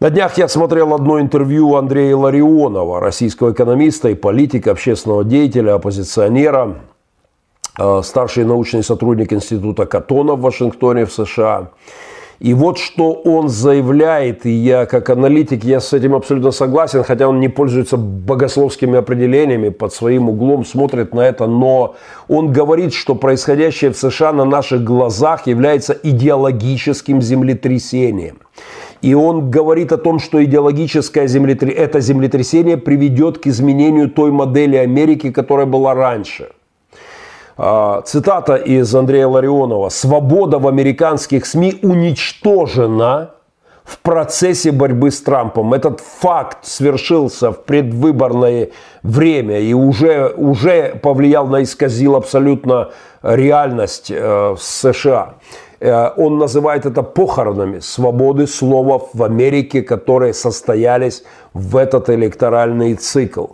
[0.00, 6.76] На днях я смотрел одно интервью Андрея Ларионова, российского экономиста и политика, общественного деятеля, оппозиционера,
[7.78, 11.72] э, старший научный сотрудник Института Катона в Вашингтоне в США.
[12.38, 17.28] И вот что он заявляет, и я как аналитик, я с этим абсолютно согласен, хотя
[17.28, 21.96] он не пользуется богословскими определениями, под своим углом смотрит на это, но
[22.26, 28.38] он говорит, что происходящее в США на наших глазах является идеологическим землетрясением.
[29.02, 34.76] И он говорит о том, что идеологическое землетрясение, это землетрясение приведет к изменению той модели
[34.76, 36.50] Америки, которая была раньше.
[37.56, 39.88] А, цитата из Андрея Ларионова.
[39.88, 43.30] «Свобода в американских СМИ уничтожена
[43.84, 45.74] в процессе борьбы с Трампом.
[45.74, 48.70] Этот факт свершился в предвыборное
[49.02, 52.90] время и уже, уже повлиял на исказил абсолютно
[53.22, 55.34] реальность э, в США.
[55.80, 61.24] Э, он называет это похоронами свободы слова в Америке, которые состоялись
[61.54, 63.46] в этот электоральный цикл.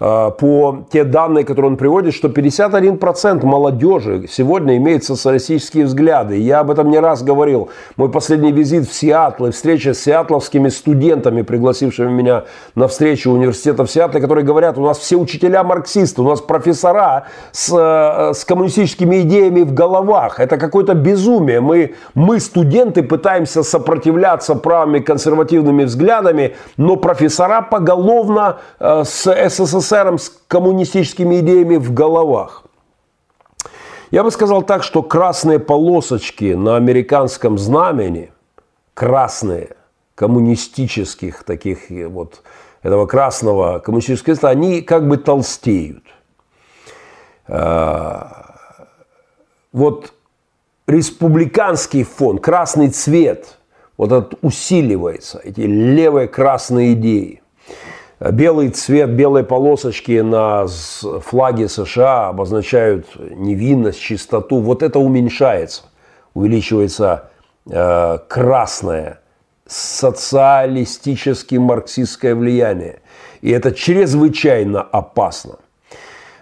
[0.00, 6.38] А, по те данные, которые он приводит, что 51% молодежи сегодня имеет социалистические взгляды.
[6.38, 7.68] Я об этом не раз говорил.
[7.96, 12.44] Мой последний визит в Сиэтл и встреча с сиатловскими студентами, пригласившими меня
[12.74, 17.26] на встречу университета в Сиэтле, которые говорят, у нас все учителя марксисты, у нас профессора
[17.52, 20.40] с, э, с коммунистическими идеями в головах.
[20.40, 21.60] Это какое-то безумие.
[21.60, 30.18] Мы, мы, студенты, пытаемся сопротивляться правыми консервативными взглядами, но профессора поголовно э, с СССР СССРом
[30.18, 32.64] с коммунистическими идеями в головах.
[34.10, 38.32] Я бы сказал так, что красные полосочки на американском знамени,
[38.94, 39.76] красные,
[40.14, 42.42] коммунистических таких вот,
[42.82, 46.04] этого красного коммунистического они как бы толстеют.
[47.46, 48.56] А,
[49.72, 50.12] вот
[50.86, 53.58] республиканский фон, красный цвет,
[53.96, 57.40] вот этот усиливается, эти левые красные идеи
[58.20, 64.58] белый цвет, белые полосочки на флаге США обозначают невинность, чистоту.
[64.58, 65.84] Вот это уменьшается,
[66.34, 67.30] увеличивается
[67.68, 69.20] э, красное
[69.66, 73.00] социалистически марксистское влияние.
[73.40, 75.56] И это чрезвычайно опасно.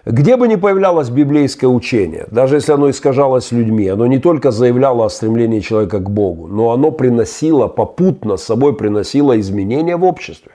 [0.04, 5.04] Где бы ни появлялось библейское учение, даже если оно искажалось людьми, оно не только заявляло
[5.04, 10.52] о стремлении человека к Богу, но оно приносило, попутно с собой приносило изменения в обществе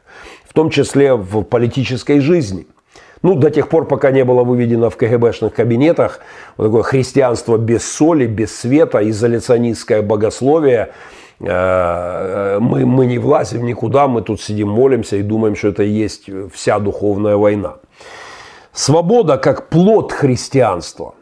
[0.54, 2.68] в том числе в политической жизни.
[3.24, 6.20] Ну, до тех пор, пока не было выведено в КГБшных кабинетах
[6.58, 10.92] вот такое христианство без соли, без света, изоляционистское богословие,
[11.40, 15.90] э, мы, мы не влазим никуда, мы тут сидим, молимся и думаем, что это и
[15.90, 17.78] есть вся духовная война.
[18.74, 21.16] Свобода как плод христианства.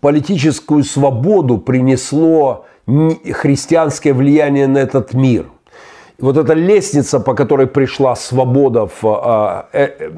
[0.00, 5.46] Политическую свободу принесло христианское влияние на этот мир
[6.18, 10.10] вот эта лестница, по которой пришла свобода, в, а, э, э,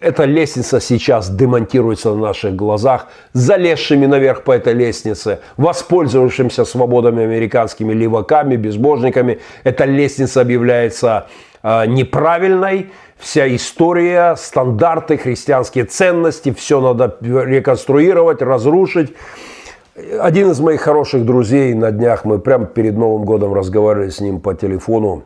[0.00, 7.92] эта лестница сейчас демонтируется на наших глазах, залезшими наверх по этой лестнице, воспользовавшимся свободами американскими
[7.92, 9.38] леваками, безбожниками.
[9.62, 11.28] Эта лестница объявляется
[11.62, 19.14] э, неправильной, вся история, стандарты, христианские ценности, все надо реконструировать, разрушить.
[20.20, 24.40] Один из моих хороших друзей на днях, мы прямо перед Новым годом разговаривали с ним
[24.40, 25.24] по телефону,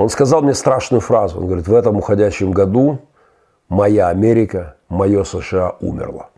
[0.00, 1.38] он сказал мне страшную фразу.
[1.38, 3.00] Он говорит, в этом уходящем году
[3.68, 6.30] моя Америка, мое США умерло.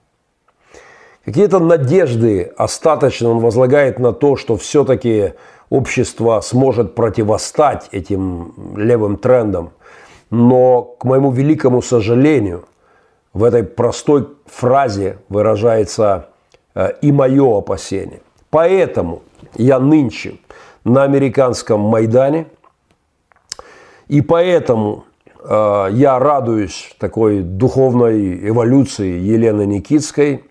[1.25, 5.35] Какие-то надежды остаточно он возлагает на то, что все-таки
[5.71, 9.71] общество сможет противостать этим левым трендам.
[10.31, 12.65] Но, к моему великому сожалению,
[13.33, 16.31] в этой простой фразе выражается
[16.75, 18.23] э, и мое опасение.
[18.51, 19.23] Поэтому
[19.55, 20.39] я нынче
[20.83, 22.47] на американском Майдане–
[24.13, 25.05] и поэтому
[25.43, 30.45] э, я радуюсь такой духовной эволюции Елены Никитской,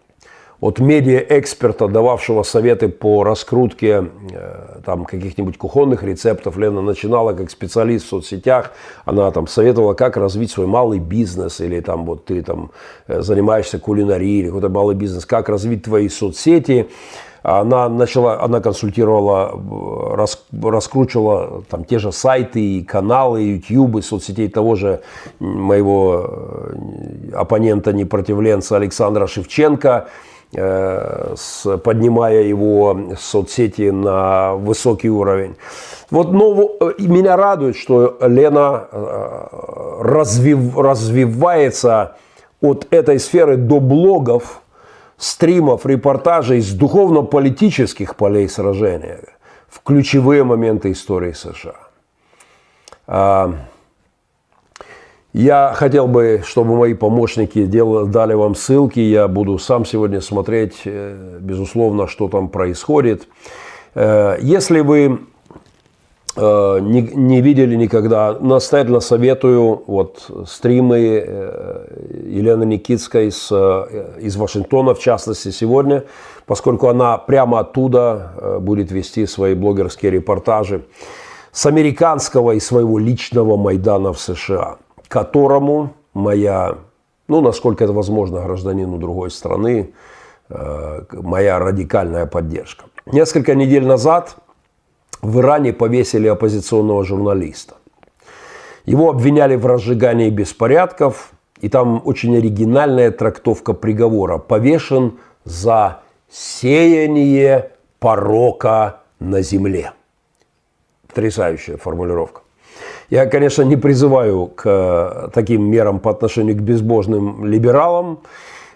[0.62, 6.58] от медиа-эксперта, дававшего советы по раскрутке э, там, каких-нибудь кухонных рецептов.
[6.58, 8.72] Лена начинала как специалист в соцсетях.
[9.06, 11.62] Она там советовала, как развить свой малый бизнес.
[11.62, 12.72] Или там вот ты там
[13.06, 15.28] э, занимаешься кулинарией, или какой-то малый бизнес.
[15.28, 16.90] Как развить твои соцсети.
[17.44, 24.76] Она начала, она консультировала, рас, раскручивала там те же сайты, и каналы, и соцсетей того
[24.76, 25.02] же
[25.40, 30.08] моего э, оппонента, непротивленца Александра Шевченко,
[30.54, 31.36] э,
[31.84, 35.56] поднимая его соцсети на высокий уровень.
[36.12, 38.88] Вот но э, меня радует, что Лена
[40.00, 42.18] развив, развивается
[42.62, 44.62] от этой сферы до блогов,
[45.22, 49.20] стримов, репортажей с духовно-политических полей сражения
[49.70, 51.76] в ключевые моменты истории США.
[53.06, 53.54] А,
[55.32, 59.00] я хотел бы, чтобы мои помощники дали вам ссылки.
[59.00, 63.28] Я буду сам сегодня смотреть, э, безусловно, что там происходит.
[63.94, 65.20] Э, если вы
[66.38, 71.88] не, не видели никогда, настоятельно советую вот стримы э,
[72.26, 76.06] Елены Никитской с, э, из Вашингтона, в частности, сегодня,
[76.46, 80.86] поскольку она прямо оттуда будет вести свои блогерские репортажи
[81.52, 84.78] с американского и своего личного Майдана в США,
[85.10, 86.78] которому моя,
[87.28, 89.94] ну, насколько это возможно, гражданину другой страны,
[90.50, 92.86] моя радикальная поддержка.
[93.06, 94.38] Несколько недель назад–
[95.22, 97.76] в Иране повесили оппозиционного журналиста.
[98.86, 104.38] Его обвиняли в разжигании беспорядков, и там очень оригинальная трактовка приговора.
[104.40, 109.92] Повешен за сеяние порока на земле.
[111.08, 112.42] Потрясающая формулировка.
[113.10, 118.22] Я, конечно, не призываю к э, таким мерам по отношению к безбожным либералам.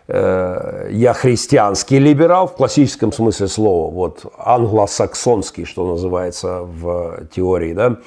[0.08, 7.98] Э, я христианский либерал в классическом смысле слова, вот англосаксонский, что называется в теории, да.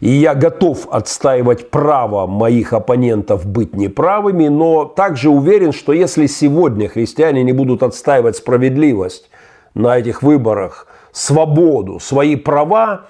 [0.00, 6.88] И я готов отстаивать право моих оппонентов быть неправыми, но также уверен, что если сегодня
[6.88, 9.28] христиане не будут отстаивать справедливость
[9.74, 13.02] на этих выборах, свободу, свои права,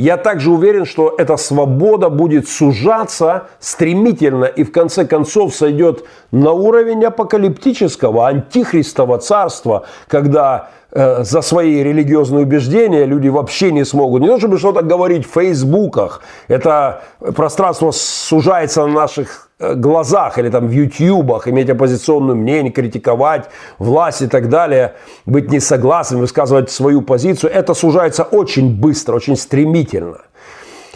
[0.00, 6.52] я также уверен, что эта свобода будет сужаться стремительно и в конце концов сойдет на
[6.52, 14.22] уровень апокалиптического, антихристового царства, когда э, за свои религиозные убеждения люди вообще не смогут.
[14.22, 16.22] Не то, чтобы что-то говорить в фейсбуках.
[16.48, 17.02] Это
[17.34, 24.26] пространство сужается на наших глазах или там в ютьюбах, иметь оппозиционное мнение, критиковать власть и
[24.26, 24.94] так далее,
[25.26, 30.22] быть не согласным, высказывать свою позицию, это сужается очень быстро, очень стремительно.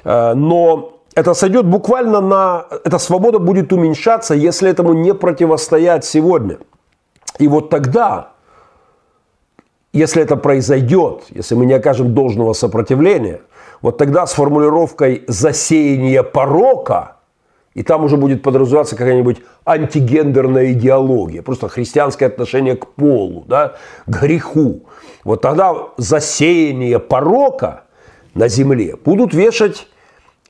[0.05, 2.67] Э, но это сойдет буквально на...
[2.85, 6.59] Эта свобода будет уменьшаться, если этому не противостоять сегодня.
[7.39, 8.31] И вот тогда,
[9.93, 13.43] если это произойдет, если мы не окажем должного сопротивления,
[13.83, 17.17] вот тогда с формулировкой «засеяние порока»–
[17.75, 23.75] и там уже будет подразумеваться какая-нибудь антигендерная идеология, просто христианское отношение к полу, да,
[24.07, 24.85] греху.
[25.25, 27.85] Вот тогда засеяние порока
[28.35, 29.89] на земле будут вешать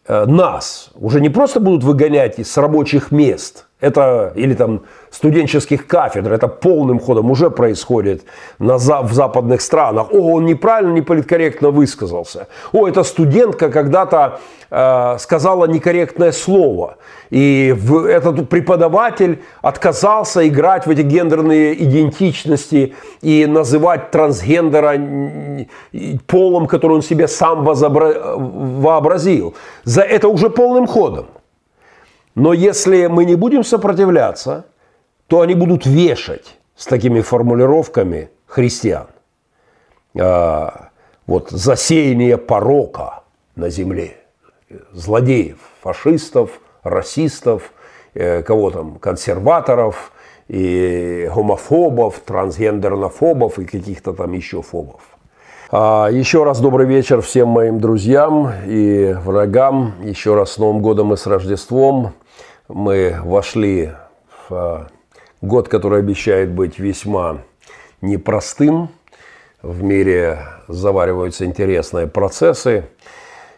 [0.06, 0.90] э, нас.
[0.94, 6.98] Уже не просто будут выгонять из рабочих мест, это, или там студенческих кафедр, это полным
[6.98, 8.24] ходом уже происходит
[8.58, 10.12] на, в западных странах.
[10.12, 12.48] О, он неправильно, не политкорректно высказался.
[12.72, 16.96] О, эта студентка когда-то э, сказала некорректное слово.
[17.30, 24.94] И в, этот преподаватель отказался играть в эти гендерные идентичности и называть трансгендера
[26.26, 29.54] полом, который он себе сам вообразил.
[29.84, 31.26] За это уже полным ходом.
[32.34, 34.66] Но если мы не будем сопротивляться,
[35.26, 39.06] то они будут вешать с такими формулировками христиан.
[40.18, 40.90] А,
[41.26, 43.22] вот засеяние порока
[43.56, 44.16] на земле,
[44.92, 47.72] злодеев, фашистов, расистов,
[48.14, 50.12] э, кого там, консерваторов,
[50.48, 55.00] и гомофобов, трансгендернофобов и каких-то там еще фобов.
[55.70, 59.94] А, еще раз добрый вечер всем моим друзьям и врагам.
[60.02, 62.12] Еще раз с Новым годом и с Рождеством
[62.68, 63.92] мы вошли
[64.48, 64.86] в а,
[65.42, 67.38] год, который обещает быть весьма
[68.00, 68.88] непростым.
[69.62, 72.84] В мире завариваются интересные процессы.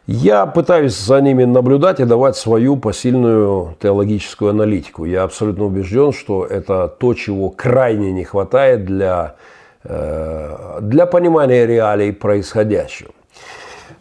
[0.06, 5.04] Я пытаюсь за ними наблюдать и давать свою посильную теологическую аналитику.
[5.04, 9.34] Я абсолютно убежден, что это то, чего крайне не хватает для,
[9.82, 13.10] э, для понимания реалий происходящего.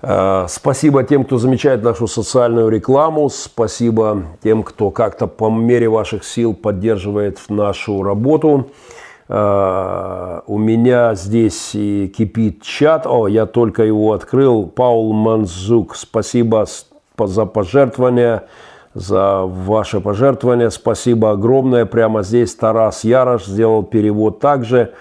[0.07, 3.27] Э, спасибо тем, кто замечает нашу социальную рекламу.
[3.29, 8.67] Спасибо тем, кто как-то по мере ваших сил поддерживает нашу работу.
[9.27, 13.07] Э, у меня здесь и кипит чат.
[13.07, 14.67] О, я только его открыл.
[14.67, 16.67] Паул Манзук, спасибо
[17.17, 18.43] за пожертвование,
[18.93, 20.69] за ваше пожертвование.
[20.69, 21.87] Спасибо огромное.
[21.87, 24.93] Прямо здесь Тарас Ярош сделал перевод также.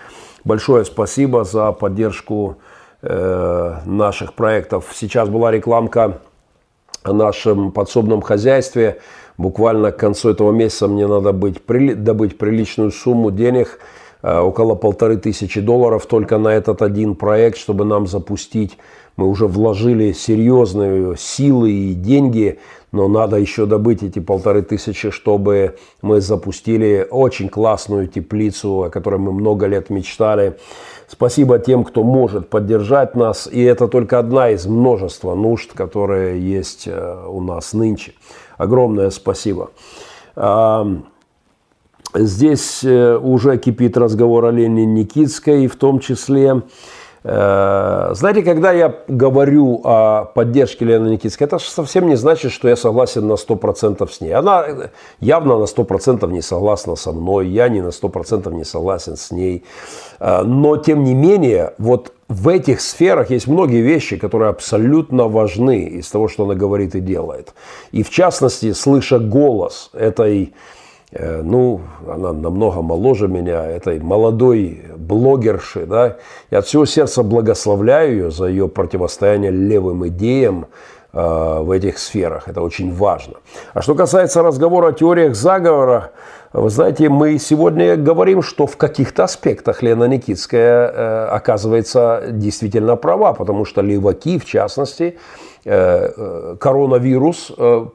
[0.45, 2.57] Большое спасибо за поддержку
[3.07, 4.87] Э, наших проектов.
[4.95, 6.21] Сейчас была рекламка
[7.03, 8.99] о нашем подсобном хозяйстве.
[9.37, 13.79] Буквально к концу этого месяца мне надо быть, добыть приличную сумму денег,
[14.23, 18.79] э, около полторы тысячи долларов только на этот один проект, чтобы нам запустить.
[19.17, 22.59] Мы уже вложили серьезные силы и деньги,
[22.91, 29.21] но надо еще добыть эти полторы тысячи, чтобы мы запустили очень классную теплицу, о которой
[29.21, 30.57] мы много лет мечтали.
[31.07, 33.49] Спасибо тем, кто может поддержать нас.
[33.51, 38.15] И это только одна из множества нужд, которые есть э, у нас нынче.
[38.57, 39.71] Огромное спасибо.
[42.15, 46.63] Здесь э, уже кипит разговор о Лене Никитской, в том числе
[47.25, 53.27] знаете, когда я говорю о поддержке Лены Никитской, это совсем не значит, что я согласен
[53.27, 54.35] на 100% с ней.
[54.35, 54.67] Она
[55.21, 59.65] явно на 100% не согласна со мной, я не на 100% не согласен с ней.
[60.21, 65.85] Э, но, тем не менее, вот в этих сферах есть многие вещи, которые абсолютно важны
[65.85, 67.55] из того, что она говорит и делает.
[67.93, 70.53] И в частности, слыша голос этой Э,
[71.13, 76.17] ну, она намного моложе меня, этой молодой блогерши, да,
[76.51, 80.67] я от всего сердца благословляю ее за ее противостояние левым идеям
[81.13, 82.49] э, в этих сферах.
[82.49, 83.35] Это очень важно.
[83.75, 86.11] А что касается разговора о теориях заговора,
[86.55, 93.33] Вы знаете, мы сегодня говорим, что в каких-то аспектах Лена Никитская э, оказывается действительно права,
[93.33, 97.87] потому что леваки, в частности, э, э, коронавирус э,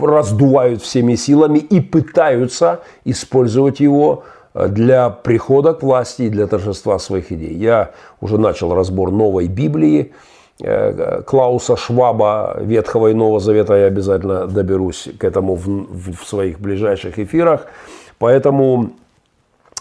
[0.00, 6.98] раздувают всеми силами и пытаются использовать его э, для прихода к власти и для торжества
[6.98, 7.54] своих идей.
[7.54, 7.90] Я
[8.20, 10.12] уже начал разбор новой Библии,
[10.62, 16.60] Э, Клауса Шваба Ветхого и Нового Завета я обязательно доберусь к этому в, в своих
[16.60, 17.66] ближайших эфирах.
[18.18, 18.92] Поэтому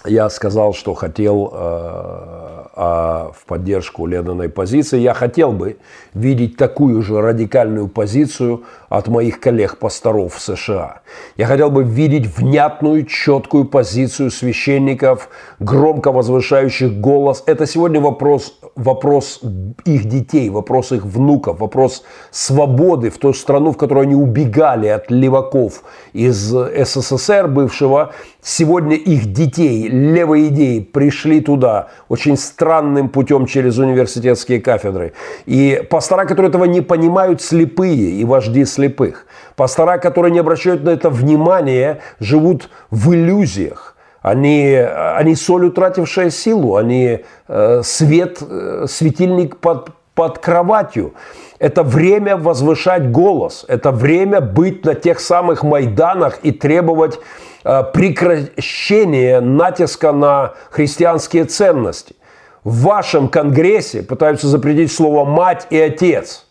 [0.08, 5.00] я сказал, что хотел э, а в поддержку Ленноной позиции.
[5.00, 5.78] Я хотел бы
[6.14, 11.00] видеть такую же радикальную позицию от моих коллег-пасторов в США.
[11.38, 15.30] Я хотел бы видеть внятную, четкую позицию священников,
[15.60, 17.44] громко возвышающих голос.
[17.46, 19.40] Это сегодня вопрос, вопрос
[19.86, 25.10] их детей, вопрос их внуков, вопрос свободы в ту страну, в которую они убегали от
[25.10, 28.14] леваков из СССР бывшего.
[28.42, 35.14] Сегодня их детей, левые идеи пришли туда очень странным путем через университетские кафедры.
[35.46, 39.26] И пастора, которые этого не понимают, слепые и вожди слепых.
[39.56, 43.95] Пастора, которые не обращают на это внимания, живут в иллюзиях.
[44.26, 51.14] Они, они соль, утратившая силу, они э, свет, э, светильник под, под кроватью.
[51.60, 57.20] Это время возвышать голос, это время быть на тех самых Майданах и требовать
[57.68, 62.16] Э, прекращение натиска на христианские ценности.
[62.64, 66.46] В вашем конгрессе пытаются запретить слово «мать» и «отец».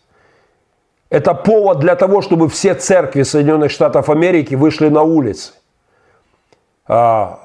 [1.09, 5.53] Это повод для того, чтобы все церкви Соединенных Штатов Америки вышли на улицы.
[6.85, 7.39] А,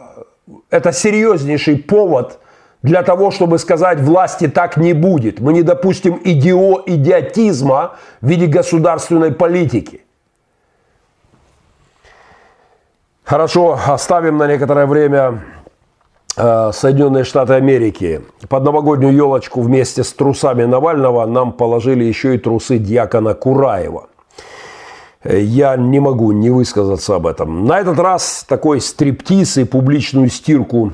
[0.70, 2.38] это серьезнейший повод
[2.82, 5.40] для того, чтобы сказать, власти так не будет.
[5.40, 10.02] Мы не допустим идио, идиотизма в виде государственной политики–
[13.30, 15.44] Хорошо, оставим на некоторое время
[16.36, 18.22] э, Соединенные Штаты Америки.
[18.48, 24.08] Под новогоднюю елочку вместе с трусами Навального нам положили еще и трусы дьякона Кураева.
[25.24, 27.66] Я не могу не высказаться об этом.
[27.66, 30.92] На этот раз такой стриптиз и публичную стирку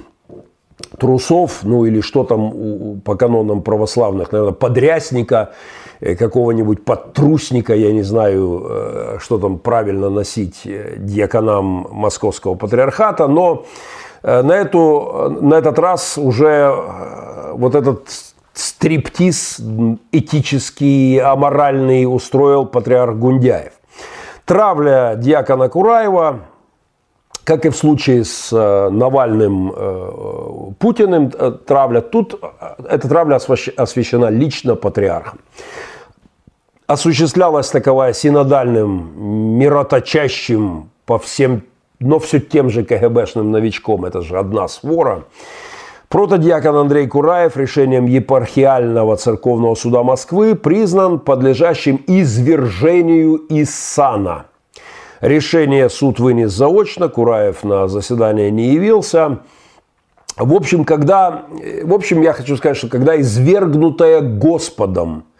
[0.99, 5.53] трусов, ну или что там по канонам православных, наверное, подрясника–
[6.01, 13.27] Э, какого-нибудь подтрусника, я не знаю, э, что там правильно носить э, диаконам Московского патриархата,
[13.29, 13.65] но
[14.23, 16.75] на, эту, на этот раз уже
[17.53, 18.09] вот этот
[18.55, 19.61] стриптиз
[20.11, 23.73] этический, аморальный устроил патриарх Гундяев.
[24.47, 26.41] Травля диакона Кураева,
[27.45, 28.51] как и в случае с
[28.91, 31.31] Навальным Путиным,
[31.67, 32.41] травля, тут
[32.89, 35.41] эта травля освящена лично патриархом
[36.87, 41.63] осуществлялась таковая синодальным, мироточащим по всем,
[41.99, 45.25] но все тем же КГБшным новичком, это же одна свора.
[46.09, 54.47] Протодиакон Андрей Кураев решением епархиального церковного суда Москвы признан подлежащим извержению из сана.
[55.21, 59.41] Решение суд вынес заочно, Кураев на заседание не явился.
[60.37, 61.47] В общем, когда,
[61.83, 65.25] в общем, я хочу сказать, что когда извергнутая Господом–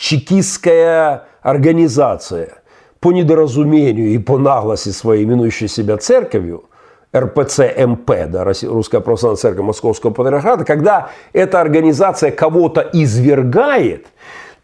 [0.00, 2.62] чекистская организация
[2.98, 6.64] по недоразумению и по наглости своей, именующей себя церковью,
[7.16, 14.06] РПЦ МП, да, Русская Православная Церковь Московского Патриархата, когда эта организация кого-то извергает,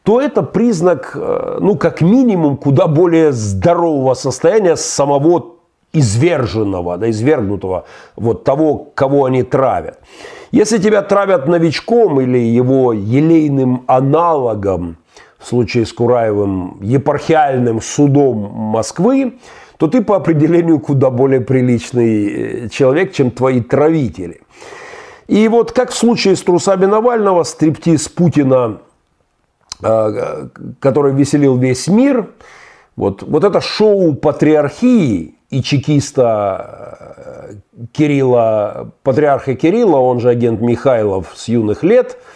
[0.05, 5.57] то это признак, э, ну, как минимум, куда более здорового состояния самого
[5.92, 9.99] изверженного, да, извергнутого, вот того, кого они травят.
[10.53, 14.99] Если тебя травят новичком или его елейным аналогом,
[15.38, 19.38] в случае с Кураевым, епархиальным судом Москвы,
[19.78, 24.40] то ты по определению куда более приличный э, человек, чем твои травители.
[25.26, 28.78] И вот как в случае с трусами Навального, стриптиз Путина,
[29.82, 30.48] э,
[30.80, 32.28] который веселил весь мир,
[32.96, 36.98] вот, вот это шоу патриархии и чекиста
[37.50, 42.18] э, Кирилла, патриарха Кирилла, он же агент Михайлов с юных лет–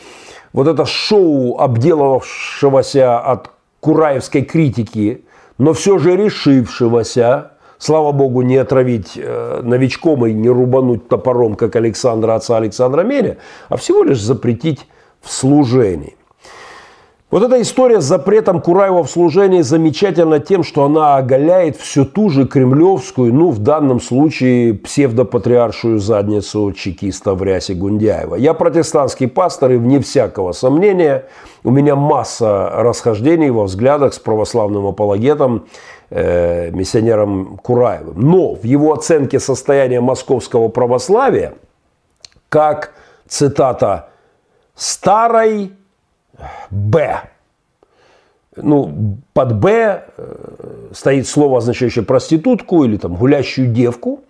[0.52, 5.24] вот это шоу, обделавшегося от кураевской критики,
[5.60, 11.76] но все же решившегося, слава богу, не отравить э, новичком и не рубануть топором, как
[11.76, 13.36] Александра, отца Александра Меря,
[13.68, 14.88] а всего лишь запретить
[15.20, 16.16] в служении.
[17.30, 22.28] Вот эта история с запретом Кураева в служении замечательна тем, что она оголяет всю ту
[22.28, 28.34] же кремлевскую, ну, в данном случае, псевдопатриаршую задницу чекиста в рясе Гундяева.
[28.34, 31.26] Я протестантский пастор, и вне всякого сомнения,
[31.62, 35.66] у меня масса расхождений во взглядах с православным апологетом
[36.10, 38.20] э, миссионером Кураевым.
[38.20, 41.54] Но в его оценке состояния московского православия,
[42.48, 42.92] как,
[43.28, 44.08] цитата,
[44.74, 45.74] «старой
[46.70, 47.22] Б»,
[48.56, 50.36] ну, под «Б» э,
[50.92, 54.20] стоит слово, означающее проститутку или там гулящую девку.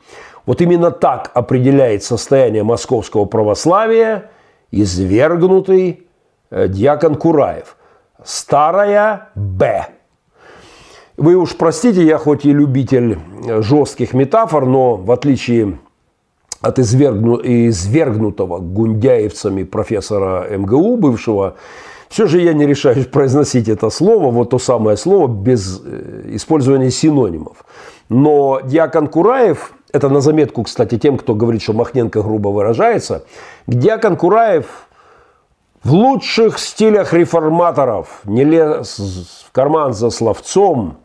[0.47, 4.31] Вот именно так определяет состояние московского православия
[4.71, 6.07] извергнутый
[6.51, 7.77] э, дьякон Кураев.
[8.23, 9.87] Старая Б.
[11.17, 15.79] Вы уж простите, я хоть и любитель э, жестких метафор, но в отличие
[16.61, 21.57] от извергну, извергнутого гундяевцами профессора МГУ, бывшего,
[22.11, 26.91] все же я не решаюсь произносить это слово, вот то самое слово, без э, использования
[26.91, 27.65] синонимов.
[28.09, 33.25] Но Диакон Кураев, это на заметку, кстати, тем, кто говорит, что Махненко грубо выражается,
[33.69, 34.89] Диакон Кураев
[35.85, 40.97] в лучших стилях реформаторов не лез в карман за словцом,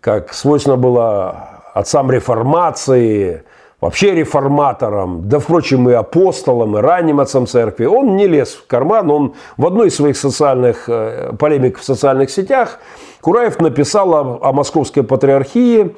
[0.00, 3.42] как свойственно было отцам реформации–
[3.80, 9.10] вообще реформатором, да, впрочем, и апостолом, и ранним отцом церкви, он не лез в карман,
[9.10, 12.80] он в одной из своих социальных э, полемик в социальных сетях
[13.20, 15.94] Кураев написал о, о московской патриархии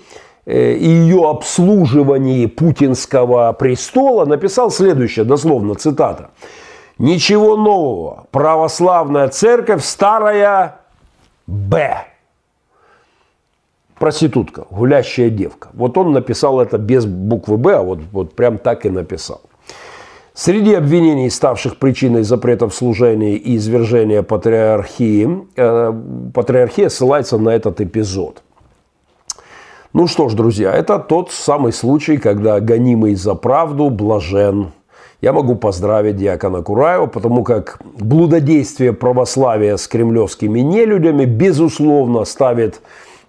[0.46, 6.30] э, и ее обслуживании путинского престола, написал следующее, дословно, цитата.
[6.98, 8.26] «Ничего нового.
[8.32, 10.80] Православная церковь старая
[11.46, 12.06] Б
[13.98, 15.68] проститутка, гулящая девка.
[15.72, 19.40] Вот он написал это без буквы «Б», а вот, вот прям так и написал.
[20.34, 25.92] Среди обвинений, ставших причиной запретов служения и извержения патриархии, э,
[26.32, 28.42] патриархия ссылается на этот эпизод.
[29.92, 34.68] Ну что ж, друзья, это тот самый случай, когда гонимый за правду блажен.
[35.20, 42.80] Я могу поздравить диакона Кураева, потому как блудодействие православия с кремлевскими нелюдями, безусловно, ставит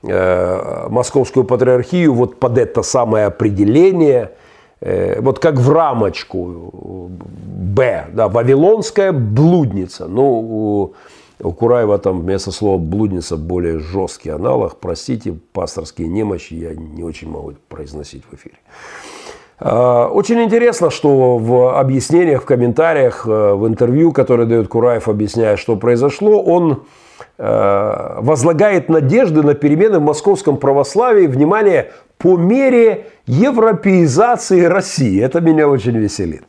[0.02, 4.32] московскую патриархию вот под это самое определение,
[4.80, 10.08] э, вот как в рамочку Б, да, вавилонская блудница.
[10.08, 10.94] Ну, у,
[11.42, 14.78] у Кураева там вместо слова блудница более жесткий аналог.
[14.80, 18.56] Простите, пасторские немощи я не очень могу произносить в эфире.
[19.62, 25.76] Очень интересно, что в объяснениях, в комментариях, э, в интервью, которое дает Кураев, объясняя, что
[25.76, 35.22] произошло, он Э, возлагает надежды на перемены в московском православии, внимание, по мере европеизации России.
[35.22, 36.44] Это меня очень веселит.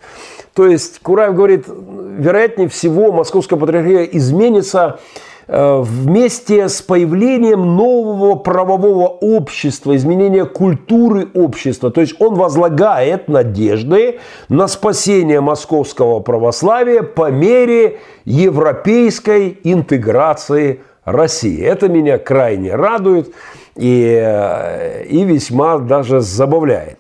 [0.54, 9.09] То есть Кураев говорит, вероятнее всего, московская патриархия изменится Э, вместе с появлением нового правового
[9.09, 11.90] общества, изменения культуры общества.
[11.90, 21.61] То есть он возлагает надежды на спасение московского православия по мере европейской интеграции России.
[21.61, 23.34] Это меня крайне радует
[23.74, 26.98] и, э, и весьма даже забавляет.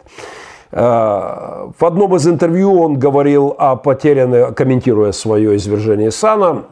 [0.72, 6.64] Э, в одном из интервью он говорил о потерянной, комментируя свое извержение сана,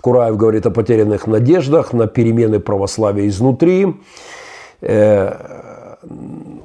[0.00, 3.94] Кураев говорит о потерянных надеждах на перемены православия изнутри.
[4.80, 5.34] Э,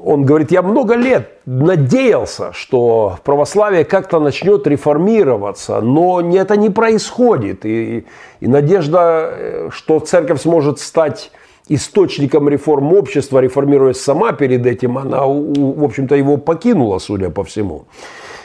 [0.04, 7.66] он говорит, я много лет надеялся, что православие как-то начнет реформироваться, но это не происходит.
[7.66, 8.06] И,
[8.40, 11.32] и надежда, э, что церковь сможет стать
[11.70, 17.86] источником реформ общества, реформируясь сама перед этим, она, в общем-то, его покинула, судя по всему.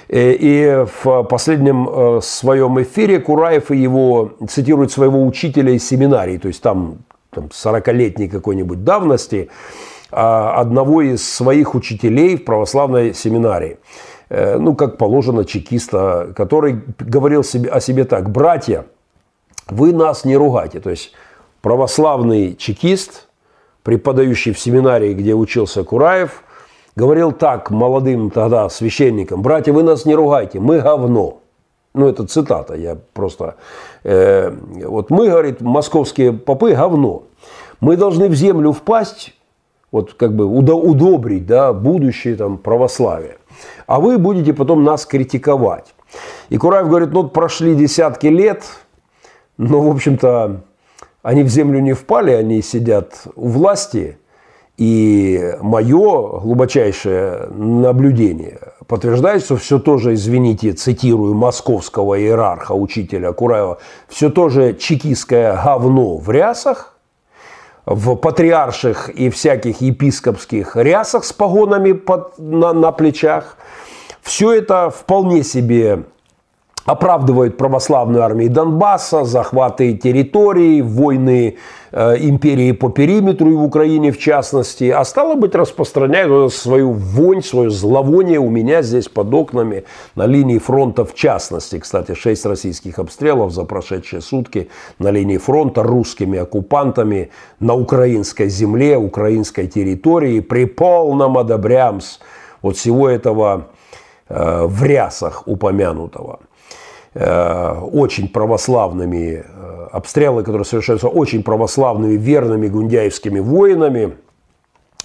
[0.08, 6.38] Э, и в последнем э, своем эфире Кураев и его цитирует своего учителя из семинарии,
[6.38, 6.98] то есть там,
[7.30, 9.50] там 40-летней какой-нибудь давности,
[10.10, 13.76] а, одного из своих учителей в православной семинарии.
[14.30, 18.86] Э, ну, как положено, чекиста, который говорил себе, о себе так, братья,
[19.68, 20.80] вы нас не ругайте.
[20.80, 21.12] То есть
[21.60, 23.28] православный чекист,
[23.82, 26.42] преподающий в семинарии, где учился Кураев–
[26.98, 31.38] говорил так молодым тогда священникам, братья, вы нас не ругайте, мы говно.
[31.94, 33.54] Ну, это цитата, я просто...
[34.02, 34.50] Э,
[34.84, 37.22] вот мы, говорит, московские попы, говно.
[37.80, 39.32] Мы должны в землю впасть,
[39.92, 43.36] вот как бы удобрить, да, будущее там православие.
[43.86, 45.94] А вы будете потом нас критиковать.
[46.48, 48.64] И Кураев говорит, ну, прошли десятки лет,
[49.56, 50.62] но, в общем-то,
[51.22, 54.18] они в землю не впали, они сидят у власти–
[54.78, 64.30] и мое глубочайшее наблюдение подтверждает, что все тоже, извините, цитирую московского иерарха, учителя Кураева, все
[64.30, 66.94] тоже чекистское говно в рясах,
[67.86, 73.56] в патриарших и всяких епископских рясах с погонами под, на, на плечах.
[74.22, 76.04] Все это вполне себе
[76.88, 81.58] оправдывают православную армию Донбасса, захваты территорий, войны
[81.92, 87.42] э, империи по периметру и в Украине в частности, а стало быть распространяют свою вонь,
[87.42, 89.84] свое зловоние у меня здесь под окнами
[90.14, 91.78] на линии фронта в частности.
[91.78, 97.28] Кстати, шесть российских обстрелов за прошедшие сутки на линии фронта русскими оккупантами
[97.60, 102.18] на украинской земле, украинской территории при полном одобрямс
[102.62, 103.66] вот всего этого
[104.28, 106.40] в рясах упомянутого.
[107.14, 114.18] Э, очень православными, э, обстрелы, которые совершаются очень православными, верными гундяевскими воинами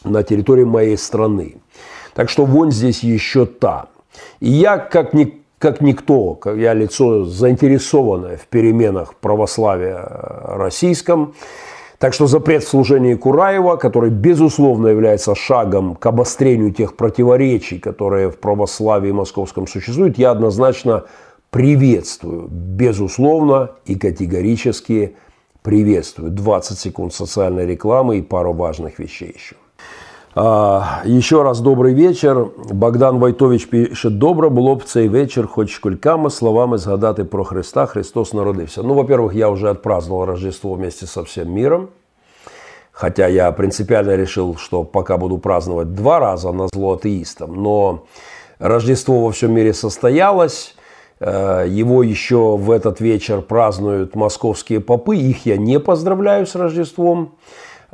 [0.03, 1.55] на территории моей страны.
[2.13, 3.87] Так что вонь здесь еще та.
[4.41, 11.33] И я, как, ни, как никто, как я лицо заинтересованное в переменах православия э, российском,
[12.03, 18.29] так что запрет в служении Кураева, который, безусловно, является шагом к обострению тех противоречий, которые
[18.29, 21.05] в православии московском существуют, я однозначно
[21.49, 25.15] приветствую, безусловно и категорически
[25.61, 26.31] приветствую.
[26.31, 29.55] 20 секунд социальной рекламы и пару важных вещей еще.
[30.35, 32.45] А, еще раз добрий вечір.
[32.71, 37.85] Богдан Войтович пише: добре було б цей вечір, хоч кульками словами згадати про Христа.
[37.85, 38.83] Христос народився.
[38.83, 41.87] Ну, во-первых, я уже отпраздновал Рождество вместе со всем миром.
[42.91, 47.63] Хотя я принципиально решил, что пока буду праздновать два раза на зло атеистам.
[47.63, 48.03] Но
[48.59, 50.75] Рождество во всем мире состоялось.
[51.19, 55.15] Э, его еще в этот вечер празднуют московские попы.
[55.15, 57.29] Их я не поздравляю с Рождеством.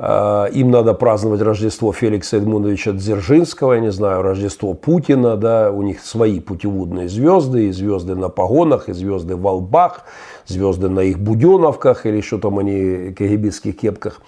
[0.02, 5.82] Э, им надо праздновать Рождество Феликса Эдмундовича Дзержинского, я не знаю, Рождество Путина, да, у
[5.82, 10.06] них свои путеводные звезды, и звезды на погонах, и звезды в лбах,
[10.46, 14.22] звезды на их буденовках, или что там они, кагибистских кепках.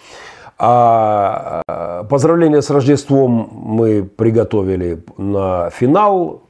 [0.58, 6.42] А э, поздравления с Рождеством мы приготовили на финал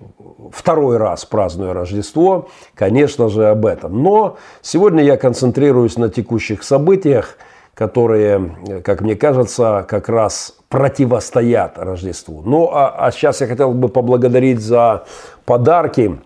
[0.50, 4.02] второй раз празднуя Рождество, конечно же, об этом.
[4.02, 7.38] Но сегодня я концентрируюсь на текущих событиях,
[7.74, 12.42] которые, как мне кажется, как раз противостоят Рождеству.
[12.44, 15.04] Ну, а, а сейчас я хотел бы поблагодарить за
[15.44, 16.18] подарки,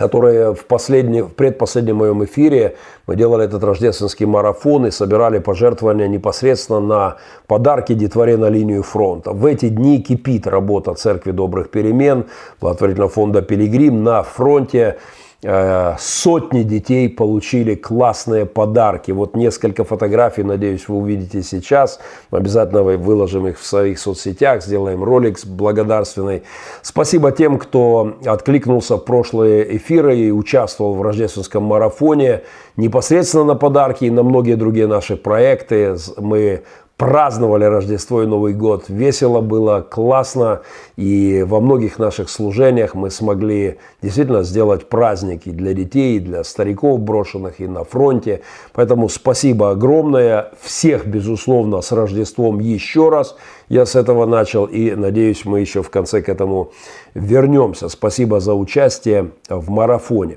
[0.00, 6.08] которые в, последний, в предпоследнем моем эфире мы делали этот рождественский марафон и собирали пожертвования
[6.08, 7.16] непосредственно на
[7.46, 9.32] подарки детворе на линию фронта.
[9.32, 12.26] В эти дни кипит работа Церкви Добрых Перемен,
[12.60, 14.96] благотворительного фонда «Пилигрим» на фронте.
[15.42, 19.10] Э, сотни детей получили классные подарки.
[19.10, 21.98] Вот несколько фотографий, надеюсь, вы увидите сейчас.
[22.30, 26.42] Обязательно выложим их в своих соцсетях, сделаем ролик благодарственный.
[26.82, 32.42] Спасибо тем, кто откликнулся в прошлые эфиры и участвовал в рождественском марафоне
[32.76, 35.96] непосредственно на подарки и на многие другие наши проекты.
[36.18, 36.64] Мы
[37.00, 38.84] праздновали Рождество и Новый год.
[38.88, 40.60] Весело было, классно.
[40.98, 47.58] И во многих наших служениях мы смогли действительно сделать праздники для детей, для стариков брошенных
[47.58, 48.42] и на фронте.
[48.74, 50.52] Поэтому спасибо огромное.
[50.60, 53.34] Всех, безусловно, с Рождеством еще раз.
[53.70, 56.72] Я с этого начал и надеюсь, мы еще в конце к этому
[57.14, 57.88] вернемся.
[57.88, 60.36] Спасибо за участие в марафоне.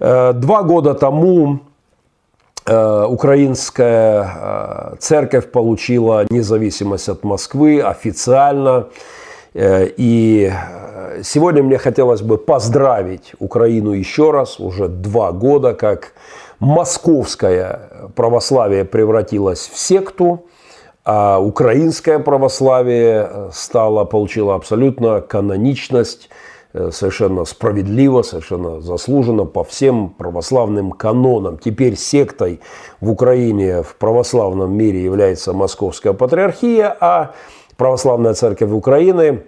[0.00, 1.60] Э, два года тому
[2.66, 8.88] украинская э, церковь получила независимость от Москвы официально.
[9.52, 10.50] Э, и
[11.22, 16.12] сегодня мне хотелось бы поздравить Украину еще раз, уже два года, как
[16.58, 20.46] московское православие превратилось в секту,
[21.04, 26.43] а украинское православие стало, получило абсолютно каноничность Э,
[26.90, 31.58] совершенно справедливо, совершенно заслуженно по всем православным канонам.
[31.58, 32.60] Теперь сектой
[33.00, 37.34] в Украине, в православном мире является Московская Патриархия, а
[37.76, 39.42] Православная Церковь Украины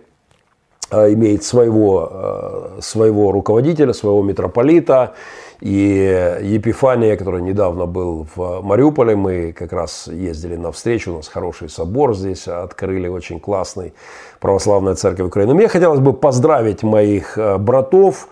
[0.90, 5.14] э, имеет своего, э, своего руководителя, своего митрополита,
[5.60, 11.28] и Епифания, который недавно был в Мариуполе, мы как раз ездили на встречу, у нас
[11.28, 13.94] хороший собор здесь открыли, очень классный,
[14.40, 15.54] православная церковь Украины.
[15.54, 18.28] Мне хотелось бы поздравить моих э, братов,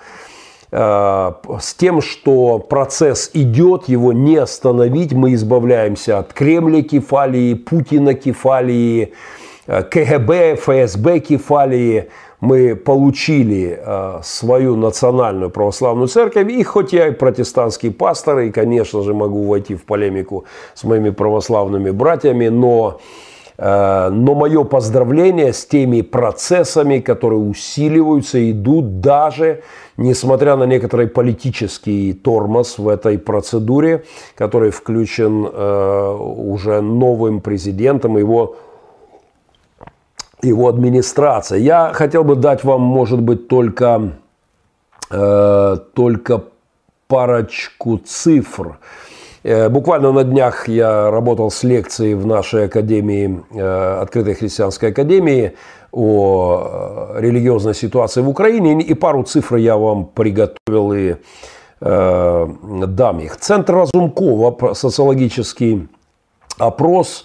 [0.71, 5.15] э, с тем, что процесс идет, его не остановить.
[5.15, 9.15] Мы избавляемся от Кремля кефалии, Путина кефалии,
[9.67, 12.11] э, КГБ, ФСБ кефалии
[12.41, 19.03] мы получили э, свою национальную православную церковь, и хоть я и протестантский пастор, и, конечно
[19.03, 23.01] же, могу войти в полемику с моими православными братьями, но,
[23.59, 29.63] э, но мое поздравление с теми процессами, которые усиливаются, идут даже
[29.97, 34.05] несмотря на некоторый политический тормоз в этой процедуре,
[34.35, 38.57] который включен э, уже новым президентом, его
[40.45, 41.59] его администрация.
[41.59, 44.13] Я хотел бы дать вам, может быть, только,
[45.11, 46.43] э, только
[47.09, 48.79] парочку цифр.
[49.43, 55.53] Э, буквально на днях я работал с лекцией в нашей академии, э, Открытой христианской академии,
[55.93, 58.83] о э, религиозной ситуации в Украине.
[58.83, 61.17] И пару цифр я вам приготовил и
[61.81, 62.47] э,
[62.87, 63.37] дам их.
[63.37, 65.89] Центр Разумкова, социологический
[66.59, 67.25] опрос,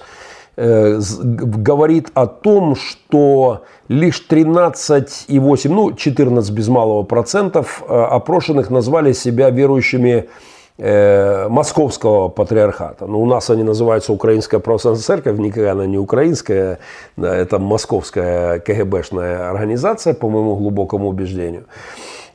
[0.59, 10.25] говорит о том, что лишь 13,8, ну 14 без малого процентов опрошенных назвали себя верующими
[10.25, 10.27] Э,
[10.79, 13.05] московского патриархата.
[13.05, 16.79] Ну, у нас они называются Украинская православная церковь, никогда она не украинская,
[17.17, 21.65] это московская КГБшная организация, по моему глубокому убеждению.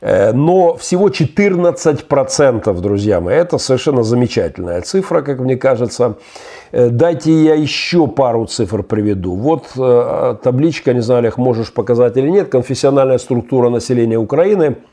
[0.01, 6.15] Э, но всего 14%, друзья мои, это совершенно замечательная цифра, как мне кажется.
[6.71, 9.35] Э, дайте я еще пару цифр приведу.
[9.35, 9.71] Вот
[10.43, 14.75] табличка, не знаю, Олег, можешь показать или нет, конфессиональная структура населения Украины–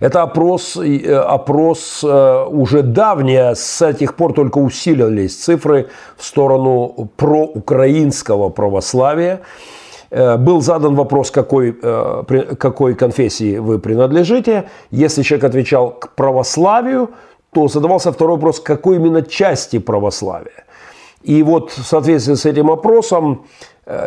[0.00, 7.10] это опрос, э, опрос э, уже давний, с тех пор только усилились цифры в сторону
[7.16, 9.40] проукраинского православия.
[10.10, 14.68] Э, был задан вопрос, какой, какой конфессии вы принадлежите.
[14.90, 17.10] Если человек отвечал к православию,
[17.52, 20.64] то задавался второй вопрос, какой именно части православия.
[21.22, 23.46] И вот в соответствии с этим опросом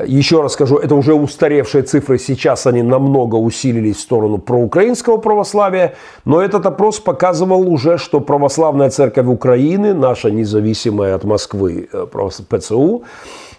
[0.06, 5.96] еще раз скажу, это уже устаревшие цифры, сейчас они намного усилились в сторону проукраинского православия,
[6.26, 12.06] но этот опрос показывал уже, что православная церковь Украины, наша независимая от Москвы э,
[12.50, 13.04] ПЦУ,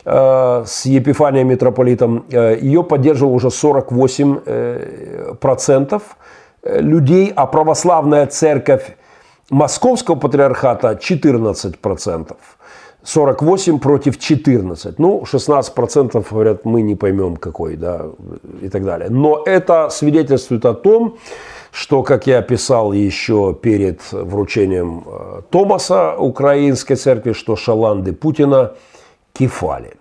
[0.04, 6.02] э, с Епифанием митрополитом, ее поддерживал уже 48%
[6.64, 8.96] людей, а православная церковь
[9.50, 12.36] Московского патриархата 14%.
[13.04, 14.98] 48 против 14.
[14.98, 18.06] Ну, 16% говорят, мы не поймем какой, да,
[18.60, 19.10] и так далее.
[19.10, 21.16] Но это свидетельствует о том,
[21.72, 28.72] что, как я писал еще перед вручением э, Томаса Украинской церкви, что шаланды Путина
[29.32, 29.94] кефали.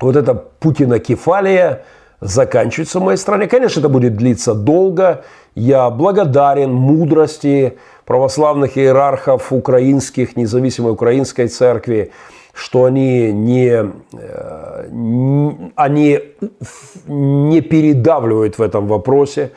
[0.00, 1.84] Вот эта Путина кефалия
[2.20, 3.46] заканчивается в моей стране.
[3.46, 5.24] Конечно, это будет длиться долго.
[5.54, 12.10] Я благодарен мудрости православных иерархов украинских, независимой украинской церкви,
[12.52, 16.20] что они не, э, они
[17.06, 19.52] не передавливают в этом вопросе.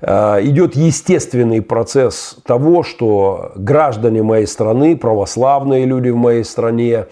[0.00, 7.06] Э, идет естественный процесс того, что граждане моей страны, православные люди в моей стране,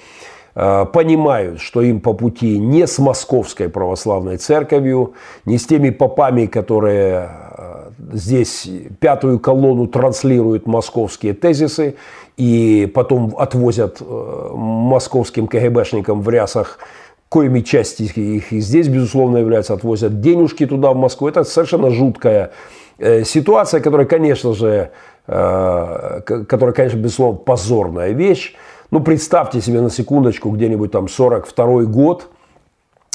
[0.55, 5.15] э, понимают, что им по пути не с московской православной церковью,
[5.47, 7.31] не с теми попами, которые
[8.13, 8.69] здесь
[9.01, 11.97] пятую колонну транслируют московские тезисы
[12.37, 16.79] и потом отвозят э, московским КГБшникам в рясах
[17.29, 21.29] коими части их и здесь, безусловно, являются, отвозят денежки туда, в Москву.
[21.29, 22.53] Это совершенно жуткая
[22.99, 24.91] э, ситуация, которая, конечно же,
[25.27, 28.55] э, которая, конечно, безусловно, позорная вещь.
[28.91, 32.29] Ну, представьте себе на секундочку где-нибудь там 42 год,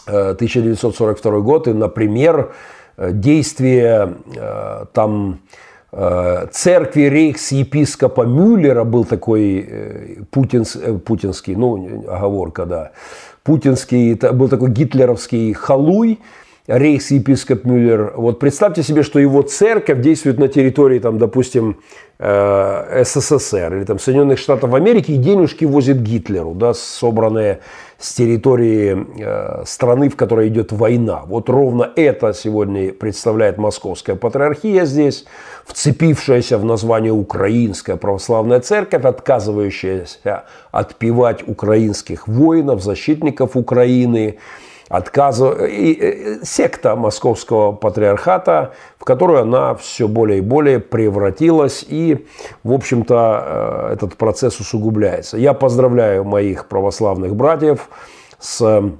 [0.07, 2.53] 1942 год, и, например,
[2.97, 5.39] Э, действия э, там
[5.91, 12.91] э, церкви рейхс-епископа Мюллера был такой путинс, путинский, ну, оговорка, да,
[13.43, 16.19] путинский, был такой гитлеровский халуй,
[16.67, 18.13] рейхс-епископ Мюллер.
[18.17, 21.77] Вот представьте себе, что его церковь действует на территории, там, допустим,
[22.19, 27.59] СССР или там, Соединенных Штатов Америки, и денежки возит Гитлеру, да, собранные
[27.99, 31.23] с территории э, страны, в которой идет война.
[31.25, 35.25] Вот ровно это сегодня представляет Московская патриархия здесь,
[35.65, 44.37] вцепившаяся в название Украинская православная церковь, отказывающаяся отпевать украинских воинов, защитников Украины,
[44.89, 45.59] отказов...
[45.61, 52.25] и, секта московского патриархата, в которую она все более и более превратилась, и,
[52.63, 55.37] в общем-то, э, этот процесс усугубляется.
[55.37, 57.89] Я поздравляю моих православных братьев
[58.39, 58.91] с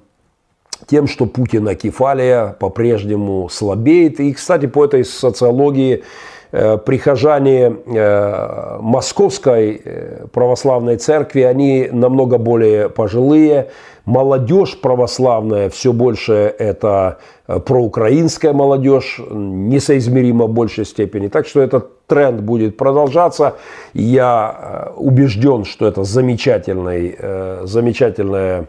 [0.88, 4.20] тем, что Путина кефалия по-прежнему слабеет.
[4.20, 6.06] И, кстати, по этой социологии Э,
[6.52, 13.70] прихожане э, Московской э, православной церкви, они намного более пожилые.
[14.06, 21.28] Молодежь православная все больше это проукраинская молодежь, несоизмеримо в большей степени.
[21.28, 23.56] Так что этот тренд будет продолжаться.
[23.94, 27.18] Я убежден, что это замечательный,
[27.64, 28.68] замечательная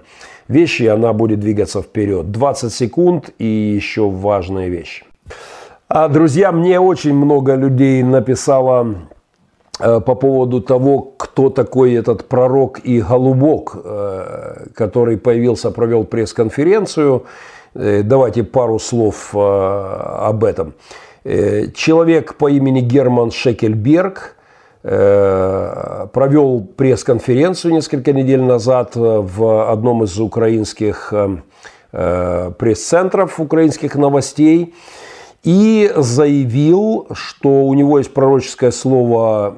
[0.49, 2.33] вещь, и она будет двигаться вперед.
[2.33, 5.08] 20 секунд и еще важные вещи.
[5.91, 9.09] А, друзья, мне очень много людей написало
[9.81, 17.25] э, по поводу того, кто такой этот пророк и голубок, э, который появился, провел пресс-конференцию.
[17.73, 20.75] Э, давайте пару слов об этом.
[21.25, 24.37] Человек по имени Герман Шекельберг
[24.83, 31.13] провел пресс-конференцию несколько недель назад в одном из украинских
[31.91, 34.75] пресс-центров украинских новостей
[35.45, 39.55] и заявил, что у него есть пророческое слово,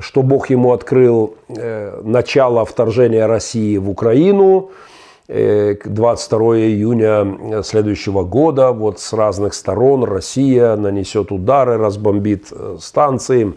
[0.00, 4.70] что Бог ему открыл начало вторжения России в Украину–
[5.28, 13.54] 22 э, июня следующего года вот с разных сторон Россия нанесет удары, разбомбит э, станции,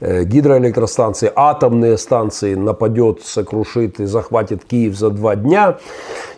[0.00, 5.78] э, гидроэлектростанции, атомные станции, нападет, сокрушит и захватит Киев за два дня.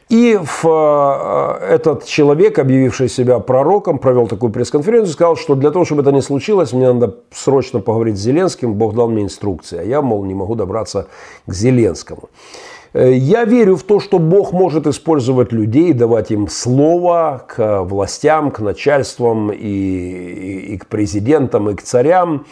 [0.09, 6.03] И в, этот человек, объявивший себя пророком, провел такую пресс-конференцию сказал, что для того, чтобы
[6.03, 10.03] это не случилось, мне надо срочно поговорить с Зеленским, Бог дал мне инструкции, а я,
[10.03, 11.09] мол, не могу добраться
[11.47, 12.29] к Зеленскому.
[12.97, 18.51] Э, я верю в то, что Бог может использовать людей, давать им слово к властям,
[18.51, 22.47] к начальствам и, и, и к президентам, и к царям.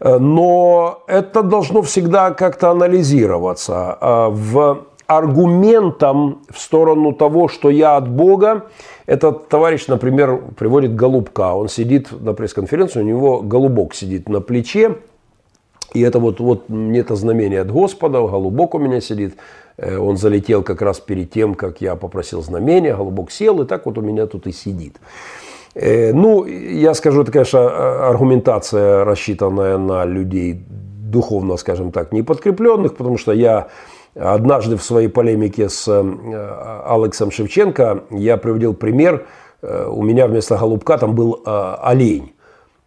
[0.00, 3.98] Э, но это должно всегда как-то анализироваться.
[4.00, 8.66] Э, в аргументом в сторону того, что я от Бога,
[9.06, 11.52] этот товарищ, например, приводит голубка.
[11.54, 14.98] Он сидит на пресс-конференции, у него голубок сидит на плече.
[15.94, 19.34] И это вот, вот мне это знамение от Господа, голубок у меня сидит.
[19.76, 23.86] Э, он залетел как раз перед тем, как я попросил знамения, голубок сел, и так
[23.86, 25.00] вот у меня тут и сидит.
[25.74, 32.22] Э, ну, я скажу, это, конечно, а, аргументация, рассчитанная на людей духовно, скажем так, не
[32.22, 33.66] подкрепленных, потому что я
[34.20, 39.26] однажды в своей полемике с э, Алексом Шевченко я приводил пример,
[39.62, 42.32] у меня вместо голубка там был олень.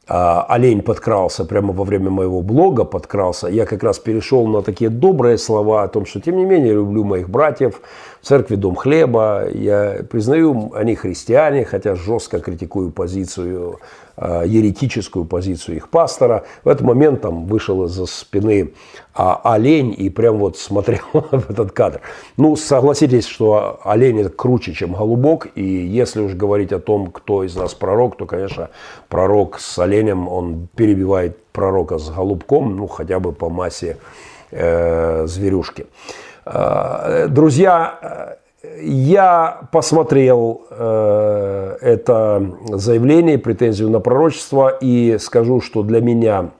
[0.05, 3.47] А, олень подкрался прямо во время моего блога, подкрался.
[3.47, 7.05] Я как раз перешел на такие добрые слова о том, что тем не менее люблю
[7.05, 7.81] моих братьев,
[8.21, 9.47] церкви Дом Хлеба.
[9.53, 13.79] Я признаю, они христиане, хотя жестко критикую позицию
[14.12, 16.45] Э, еретическую позицию их пастора.
[16.64, 18.74] В этот момент там вышел из-за спины
[19.16, 22.01] а, олень и прям вот смотрел в этот кадр.
[22.38, 25.47] Ну, согласитесь, что олень это круче, чем голубок.
[25.55, 28.70] И если уж говорить о том, кто из нас пророк, то, конечно,
[29.09, 33.97] пророк с оленем, он перебивает пророка с голубком, ну, хотя бы по массе
[34.51, 35.88] э, зверюшки.
[36.45, 38.38] Э, друзья,
[38.82, 46.51] я посмотрел э, это заявление, претензию на пророчество и скажу, что для меня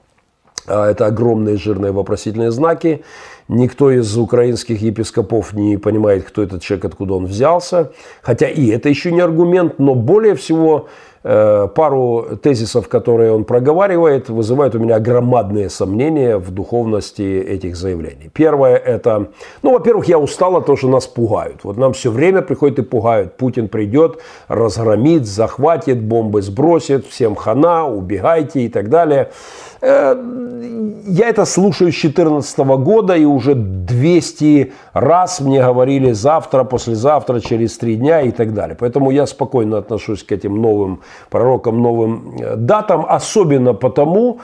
[0.66, 3.04] э, это огромные жирные вопросительные знаки.
[3.48, 7.92] Никто из украинских епископов не понимает, кто этот человек, откуда он взялся.
[8.22, 10.88] Хотя и это еще не аргумент, но более всего
[11.24, 18.30] пару тезисов, которые он проговаривает, вызывают у меня громадные сомнения в духовности этих заявлений.
[18.30, 19.28] Первое это,
[19.62, 21.60] ну, во-первых, я устал от того, что нас пугают.
[21.64, 23.38] Вот нам все время приходят и пугают.
[23.38, 24.18] Путин придет,
[24.48, 29.30] разгромит, захватит, бомбы сбросит, всем хана, убегайте и так далее.
[29.84, 30.16] Э,
[31.06, 37.76] я это слушаю с 2014 года, и уже 200 раз мне говорили завтра, послезавтра, через
[37.76, 38.76] три дня и так далее.
[38.80, 44.40] Поэтому я спокойно отношусь к этим новым пророкам, новым э, датам, особенно потому,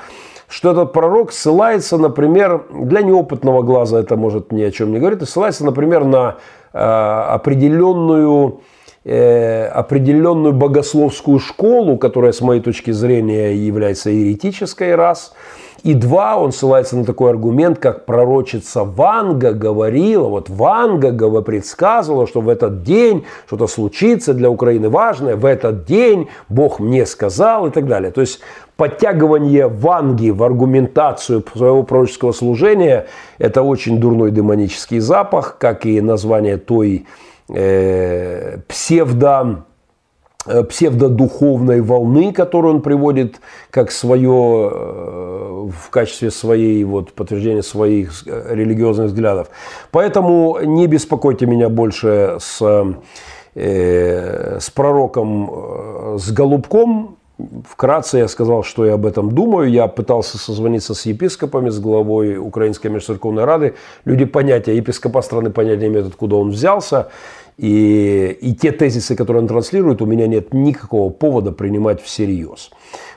[0.49, 5.27] что этот пророк ссылается, например, для неопытного глаза это может ни о чем не говорить,
[5.27, 6.37] ссылается, например, на
[6.73, 8.61] э, определенную
[9.05, 15.33] определенную богословскую школу, которая, с моей точки зрения, является еретической раз–
[15.83, 22.41] и два, он ссылается на такой аргумент, как пророчица Ванга говорила, вот Ванга предсказывала, что
[22.41, 27.71] в этот день что-то случится для Украины важное, в этот день Бог мне сказал и
[27.71, 28.11] так далее.
[28.11, 28.41] То есть
[28.77, 33.07] подтягивание Ванги в аргументацию своего пророческого служения–
[33.39, 37.07] это очень дурной демонический запах, как и название той
[37.55, 39.65] э, псевдо
[40.47, 43.41] Э, псевдодуховной волны, которую он приводит
[43.71, 49.49] как свое, э, в качестве своей, вот, подтверждения своих э, религиозных взглядов.
[49.91, 52.95] Поэтому не беспокойте меня больше с,
[53.55, 57.19] э, с пророком, с Голубком.
[57.69, 59.71] Вкратце я сказал, что я об этом думаю.
[59.71, 63.75] Я пытался созвониться с епископами, с главой Украинской межцерковной рады.
[64.05, 67.11] Люди понятия, епископа страны понятия имеют, откуда он взялся.
[67.57, 72.71] И, и те тезисы, которые он транслирует, у меня нет никакого повода принимать всерьез.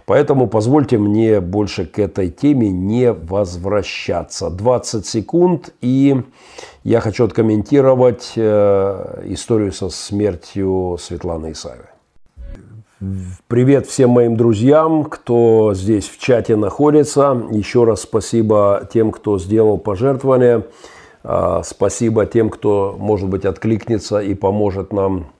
[0.05, 4.49] Поэтому позвольте мне больше к этой теме не возвращаться.
[4.49, 6.21] 20 секунд, и
[6.83, 11.92] я хочу откомментировать э, историю со смертью Светланы Исаевой.
[13.47, 17.43] Привет всем моим друзьям, кто здесь в чате находится.
[17.51, 20.65] Еще раз спасибо тем, кто сделал пожертвование.
[21.23, 25.33] А, спасибо тем, кто, может быть, откликнется и поможет нам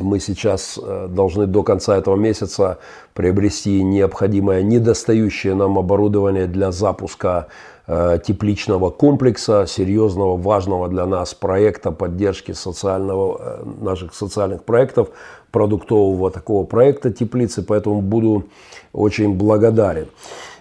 [0.00, 2.78] мы сейчас э, должны до конца этого месяца
[3.14, 7.48] приобрести необходимое недостающее нам оборудование для запуска
[7.86, 15.10] э, тепличного комплекса, серьезного, важного для нас проекта поддержки социального, э, наших социальных проектов,
[15.50, 18.44] продуктового такого проекта теплицы, поэтому буду
[18.92, 20.06] очень благодарен.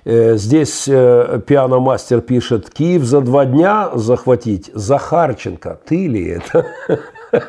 [0.06, 4.72] Здесь пианомастер пишет, Киев за два дня захватить.
[4.74, 6.66] Захарченко, ты ли это?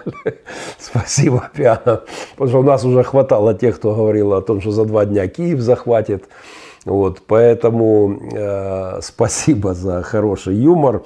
[0.78, 2.02] Спасибо, Пиано.
[2.32, 5.28] Потому что у нас уже хватало тех, кто говорил о том, что за два дня
[5.28, 6.24] Киев захватит.
[6.84, 11.02] Вот, поэтому э, спасибо за хороший юмор.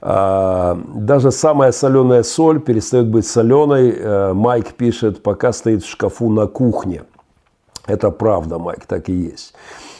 [0.00, 3.94] Э, даже самая соленая соль перестает быть соленой.
[3.96, 7.02] Э, Майк пишет, пока стоит в шкафу на кухне.
[7.86, 9.54] Это правда, Майк, так и есть.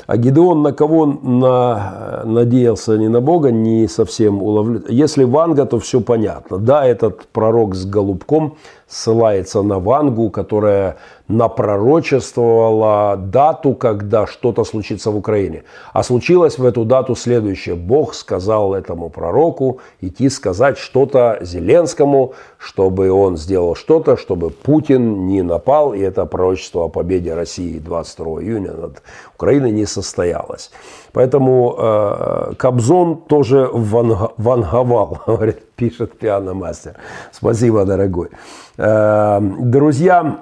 [0.07, 4.83] А Гидеон на кого на, надеялся, не на Бога, не совсем уловлю.
[4.89, 6.57] Если Ванга, то все понятно.
[6.57, 8.57] Да, этот пророк с голубком
[8.89, 10.97] ссылается на Вангу, которая
[11.29, 15.65] напророчествовала дату, когда что-то случится в Украине.
[15.93, 17.75] А случилось в эту дату следующее.
[17.75, 25.43] Бог сказал этому пророку идти сказать что-то Зеленскому, чтобы он сделал что-то, чтобы Путин не
[25.43, 29.03] напал, и это пророчество о победе России 22 июня над
[29.35, 30.71] Украиной не состоялось.
[31.19, 36.95] Поэтому э, Кобзон тоже ванговал, говорит, пишет пианомастер.
[37.33, 38.29] Спасибо, дорогой.
[38.77, 40.39] Э, друзья,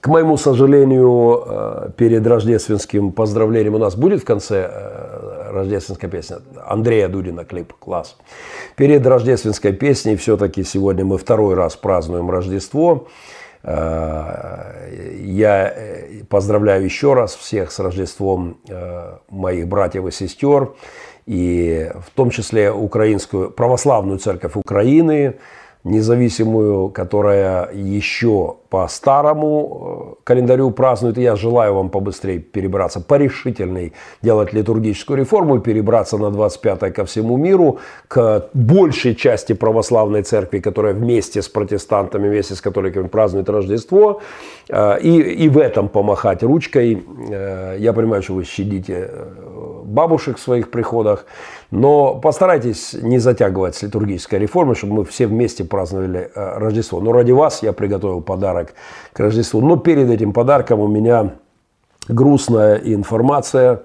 [0.00, 6.38] к моему сожалению, э, перед рождественским поздравлением у нас будет в конце э, рождественская песня.
[6.66, 8.16] Андрея Дудина клип, класс.
[8.76, 13.08] Перед рождественской песней все-таки сегодня мы второй раз празднуем Рождество.
[13.08, 15.58] Э, я
[16.28, 18.58] поздравляю еще раз всех с Рождеством
[19.28, 20.72] моих братьев и сестер,
[21.26, 25.36] и в том числе Украинскую православную церковь Украины,
[25.84, 31.18] независимую, которая еще по старому э, календарю празднует.
[31.18, 33.92] И я желаю вам побыстрее перебраться, порешительней
[34.22, 37.78] делать литургическую реформу, перебраться на 25 ко всему миру,
[38.08, 44.22] к большей части православной церкви, которая вместе с протестантами, вместе с католиками празднует Рождество,
[44.70, 47.04] э, и, и в этом помахать ручкой.
[47.30, 49.10] Э, я понимаю, что вы щадите
[49.84, 51.26] бабушек в своих приходах,
[51.70, 57.00] но постарайтесь не затягивать с литургической реформой, чтобы мы все вместе праздновали Рождество.
[57.00, 58.61] Но ради вас я приготовил подарок
[59.12, 59.60] к Рождеству.
[59.60, 61.32] Но перед этим подарком у меня
[62.08, 63.82] грустная информация.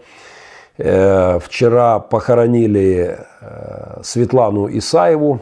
[0.78, 5.42] Э, вчера похоронили э, Светлану Исаеву.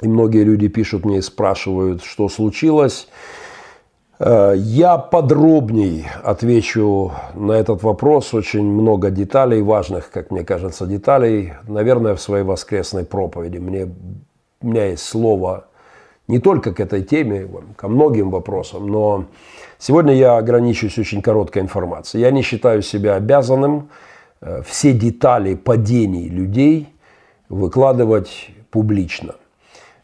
[0.00, 3.08] И многие люди пишут мне и спрашивают, что случилось.
[4.20, 8.32] Э, я подробней отвечу на этот вопрос.
[8.34, 11.54] Очень много деталей, важных, как мне кажется, деталей.
[11.66, 13.58] Наверное, в своей воскресной проповеди.
[13.58, 13.88] Мне,
[14.60, 15.67] у меня есть слово
[16.28, 19.24] не только к этой теме, ко многим вопросам, но
[19.78, 22.22] сегодня я ограничусь очень короткой информацией.
[22.22, 23.88] Я не считаю себя обязанным
[24.40, 26.88] э, все детали падений людей
[27.48, 29.34] выкладывать публично.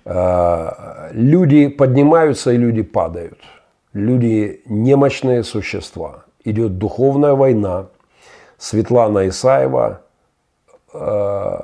[0.05, 3.39] Э, люди поднимаются и люди падают–
[3.95, 6.25] люди немощные существа.
[6.45, 7.87] Идет духовная война.
[8.59, 10.03] Светлана Исаева
[10.93, 11.61] э,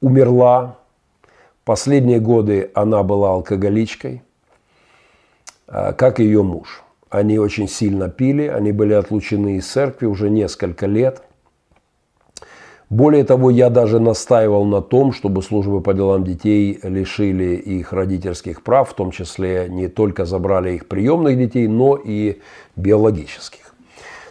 [0.00, 0.76] умерла.
[1.64, 4.22] Последние годы она была алкоголичкой,
[5.68, 6.82] э, как и ее муж.
[7.10, 11.22] Они очень сильно пили, они были отлучены из церкви уже несколько лет–
[12.92, 18.62] более того, я даже настаивал на том, чтобы службы по делам детей лишили их родительских
[18.62, 22.42] прав, в том числе не только забрали их приемных детей, но и
[22.76, 23.74] биологических.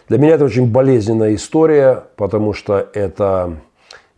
[0.08, 3.56] Для меня это очень болезненная история, потому что эта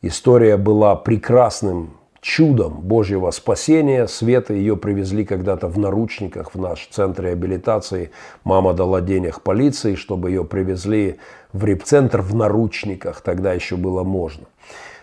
[0.02, 4.08] история была прекрасным чудом Божьего спасения.
[4.08, 8.10] Света ее привезли когда-то в наручниках в наш центр реабилитации.
[8.44, 11.18] Мама дала денег полиции, чтобы ее привезли
[11.52, 13.20] в репцентр в наручниках.
[13.20, 14.46] Тогда еще было можно.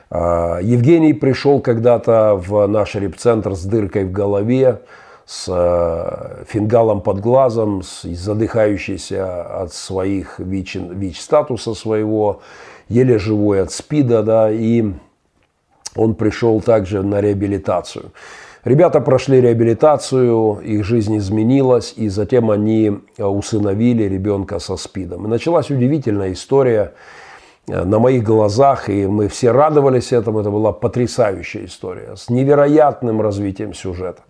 [0.10, 4.81] А, Евгений пришел когда-то в наш репцентр с дыркой в голове,
[5.27, 12.41] с э, фингалом под глазом, с задыхающийся от своих ВИЧ-статуса своего,
[12.89, 14.91] еле живой от СПИДа, да, и
[15.96, 18.12] он пришел также на реабилитацию.
[18.64, 25.26] Ребята прошли реабилитацию, их жизнь изменилась, и затем они э, усыновили ребенка со СПИДом.
[25.26, 26.94] И началась удивительная история
[27.68, 30.42] э, на моих глазах, и мы все радовались этому.
[30.42, 34.22] Это была потрясающая история с невероятным развитием сюжета.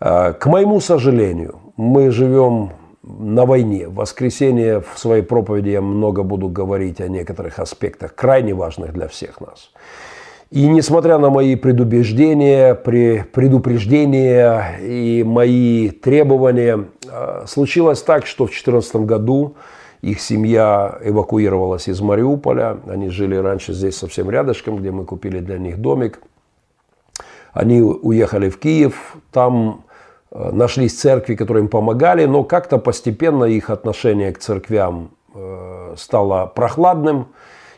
[0.00, 2.70] Э, к моему сожалению, мы живем
[3.02, 3.88] на войне.
[3.88, 9.06] В воскресенье в своей проповеди я много буду говорить о некоторых аспектах, крайне важных для
[9.08, 9.70] всех нас.
[10.50, 18.96] И несмотря на мои предубеждения, предупреждения и мои требования, Э, случилось так, что в 2014
[18.96, 19.54] году
[20.02, 22.78] их семья эвакуировалась из Мариуполя.
[22.88, 26.20] Они жили раньше здесь совсем рядышком, где мы купили для них домик.
[27.52, 29.16] Они уехали в Киев.
[29.32, 29.84] Там
[30.32, 36.46] э, нашлись церкви, которые им помогали, но как-то постепенно их отношение к церквям э, стало
[36.46, 37.28] прохладным.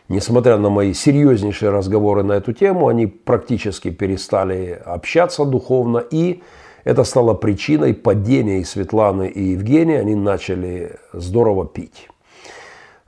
[0.08, 6.42] Несмотря на мои серьезнейшие разговоры на эту тему, они практически перестали общаться духовно и
[6.86, 9.98] это стало причиной падения и Светланы, и Евгения.
[9.98, 12.08] Они начали здорово пить.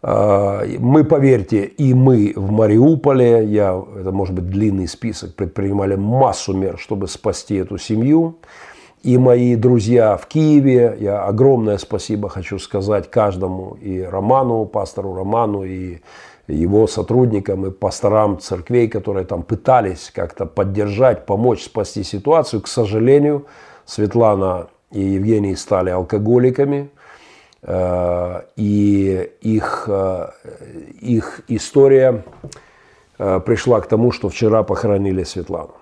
[0.03, 6.55] А, мы, поверьте, и мы в Мариуполе, я, это может быть длинный список, предпринимали массу
[6.55, 8.39] мер, чтобы спасти эту семью.
[9.05, 15.63] И мои друзья в Киеве, я огромное спасибо хочу сказать каждому, и Роману, пастору Роману,
[15.63, 15.99] и
[16.49, 22.63] его сотрудникам и пасторам церквей, которые там пытались как-то поддержать, помочь спасти ситуацию.
[22.63, 23.47] К сожалению,
[23.85, 26.91] Светлана и Евгений стали алкоголиками,
[27.63, 30.31] э, и их, э,
[31.01, 32.25] их история
[33.19, 35.75] э, пришла к тому, что вчера похоронили Светлану.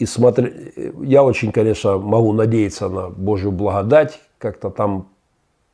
[0.00, 0.72] И смотри,
[1.02, 5.10] я очень, конечно, могу надеяться на Божью благодать, как-то там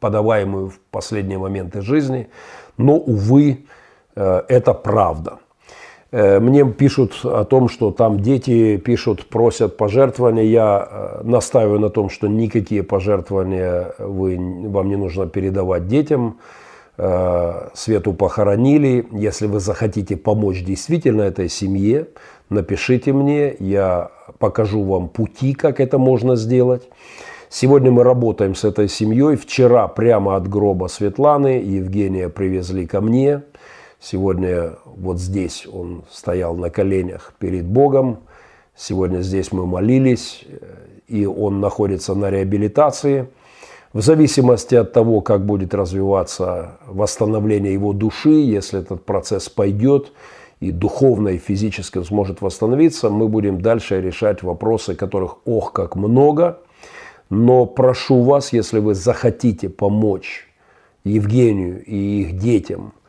[0.01, 2.29] подаваемую в последние моменты жизни,
[2.81, 3.65] но, увы,
[4.15, 5.39] это правда–
[6.13, 10.45] Э, мне пишут о том, что там дети пишут, просят пожертвования.
[10.45, 14.37] Я э, настаиваю на том, что никакие пожертвования вы,
[14.69, 16.39] вам не нужно передавать детям.
[16.97, 19.07] Э, Свету похоронили.
[19.13, 22.09] Если вы захотите помочь действительно этой семье,
[22.49, 26.89] напишите мне, я покажу вам пути, как это можно сделать.
[27.53, 29.35] Сегодня мы работаем с этой семьей.
[29.35, 33.43] Вчера прямо от гроба Светланы Евгения привезли ко мне.
[33.99, 38.21] Сегодня вот здесь он стоял на коленях перед Богом.
[38.77, 40.45] Сегодня здесь мы молились,
[41.09, 43.27] и он находится на реабилитации.
[43.93, 50.13] В зависимости от того, как будет развиваться восстановление его души, если этот процесс пойдет,
[50.61, 56.61] и духовно, и физически сможет восстановиться, мы будем дальше решать вопросы, которых ох, как много.
[57.31, 60.49] Но прошу вас, если вы захотите помочь
[61.05, 62.93] Евгению и их детям–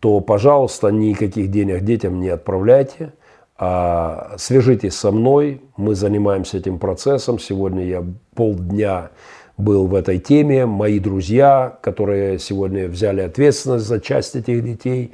[0.00, 3.12] то, пожалуйста, никаких денег детям не отправляйте,
[3.58, 7.38] а свяжитесь со мной, мы занимаемся этим процессом.
[7.38, 8.02] Сегодня я
[8.34, 9.10] полдня
[9.58, 10.64] был в этой теме.
[10.64, 15.12] Мои друзья, которые сегодня взяли ответственность за часть этих детей,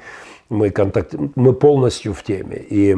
[0.49, 1.17] мы, контакт...
[1.35, 2.65] мы полностью в теме.
[2.71, 2.97] И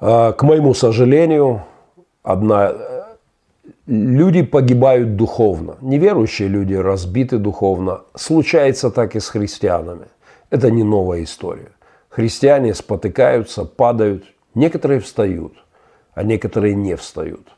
[0.00, 1.64] а, к моему сожалению,
[2.22, 2.72] одна
[3.90, 5.76] Люди погибают духовно.
[5.80, 8.02] Неверующие люди разбиты духовно.
[8.14, 10.06] Случается так и с христианами.
[10.48, 11.72] Это не новая история.
[12.08, 14.26] Христиане спотыкаются, падают.
[14.54, 15.54] Некоторые встают,
[16.14, 17.48] а некоторые не встают.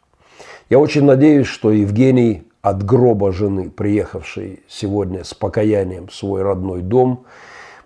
[0.70, 6.80] Я очень надеюсь, что Евгений от гроба жены, приехавший сегодня с покаянием в свой родной
[6.80, 7.26] дом,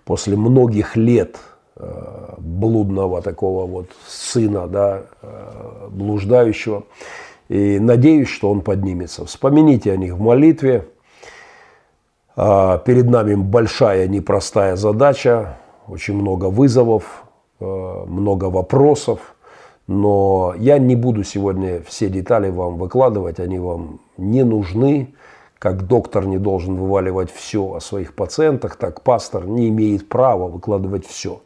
[0.05, 1.35] после многих лет
[1.75, 6.85] э, блудного такого вот сына, да, э, блуждающего,
[7.49, 9.25] и надеюсь, что он поднимется.
[9.25, 10.87] Вспомните о них в молитве.
[12.35, 15.57] А, перед нами большая непростая задача,
[15.87, 17.23] очень много вызовов,
[17.59, 19.35] а, много вопросов.
[19.87, 25.13] Но я не буду сегодня все детали вам выкладывать, они вам не нужны.
[25.57, 31.07] Как доктор не должен вываливать все о своих пациентах, так пастор не имеет права выкладывать
[31.07, 31.41] все.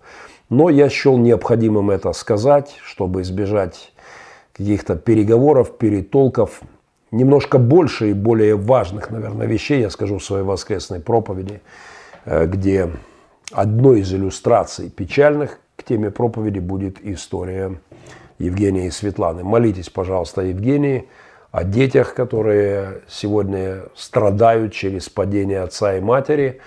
[0.50, 3.91] Но я счел необходимым это сказать, чтобы избежать
[4.62, 6.62] каких-то переговоров, перетолков.
[7.12, 11.62] Немножко больше и более важных, наверное, вещей я скажу в своей воскресной проповеди,
[12.26, 12.90] э, где
[13.52, 17.80] одной из иллюстраций печальных к теме проповеди будет история
[18.38, 19.44] Евгения и Светланы.
[19.44, 21.08] Молитесь, пожалуйста, Евгении,
[21.52, 26.62] о детях, которые сегодня страдают через падение отца и матери,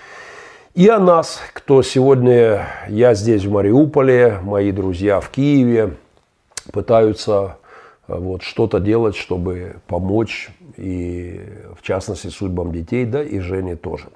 [0.74, 5.94] и о нас, кто сегодня, я здесь в Мариуполе, мои друзья в Киеве,
[6.70, 7.56] пытаются
[8.06, 11.40] вот, что-то делать, чтобы помочь и,
[11.78, 14.06] в частности, судьбам детей, да, и Жене тоже.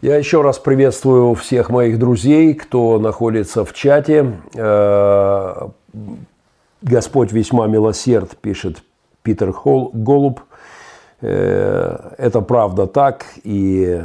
[0.00, 4.32] Я еще раз приветствую всех моих друзей, кто находится в чате.
[4.54, 5.68] Э,
[6.82, 8.82] Господь весьма милосерд, пишет
[9.22, 10.40] Питер Холл, Голуб.
[11.20, 14.02] Э, это правда так, и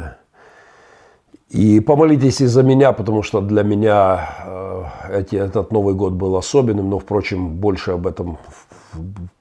[1.50, 4.84] и помолитесь и за меня, потому что для меня э,
[5.18, 8.38] эти, этот Новый год был особенным, но, впрочем, больше об этом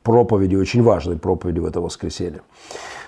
[0.04, 2.42] проповеди, очень важной проповеди в это воскресенье.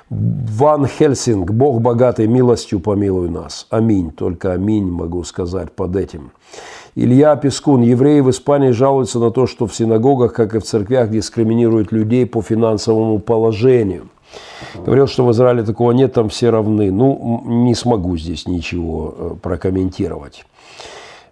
[0.09, 3.67] Ван Хельсинг, Бог богатый милостью помилуй нас.
[3.69, 4.11] Аминь.
[4.11, 6.31] Только аминь могу сказать под этим.
[6.95, 7.81] Илья Пескун.
[7.81, 12.25] Евреи в Испании жалуются на то, что в синагогах, как и в церквях, дискриминируют людей
[12.25, 14.09] по финансовому положению–
[14.75, 16.91] Говорил, что в Израиле такого нет, там все равны.
[16.91, 20.45] Ну, не смогу здесь ничего э, прокомментировать.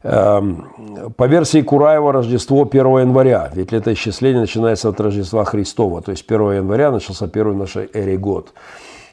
[0.02, 6.26] Эм, по версии Кураева, Рождество 1 января, ведь летоисчисление начинается от Рождества Христова, то есть
[6.26, 8.54] 1 января начался первый в нашей эре год.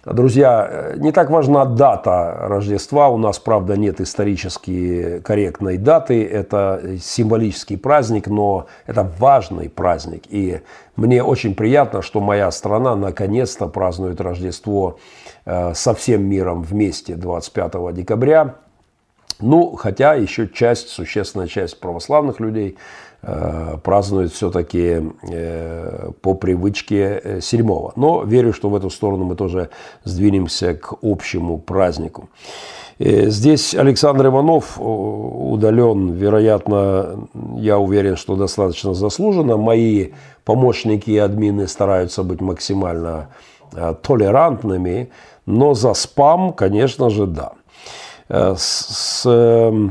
[0.05, 3.09] Друзья, э, не так важна дата Рождества.
[3.09, 6.25] У нас, правда, нет исторически корректной даты.
[6.25, 10.23] Это символический праздник, но это важный праздник.
[10.29, 10.61] И
[10.95, 14.99] мне очень приятно, что моя страна наконец-то празднует Рождество
[15.45, 18.55] э, со всем миром вместе 25 декабря.
[19.41, 22.77] Ну, хотя еще часть, существенная часть православных людей
[23.29, 25.03] Э, празднуют все-таки
[25.33, 27.93] э, по привычке э, седьмого.
[27.97, 29.71] Но верю, что в эту сторону мы тоже
[30.05, 32.29] сдвинемся к общему празднику.
[32.99, 39.59] Здесь Александр Иванов удален, вероятно, я уверен, что достаточно заслуженно.
[39.59, 40.13] Мои
[40.47, 43.29] помощники и админы стараются быть максимально
[44.03, 45.11] толерантными,
[45.45, 47.53] но за спам, конечно же, да.
[48.29, 49.91] С, эм,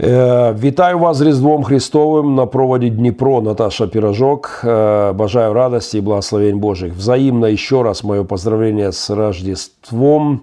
[0.00, 4.60] Е, вітаю вас з Різдвом Христовим на проводе Днепро, Наташа Пирожок.
[4.64, 6.94] Е, бажаю радости и благословений Божьих.
[6.94, 10.40] Взаимно еще раз мое поздравление с Рождеством.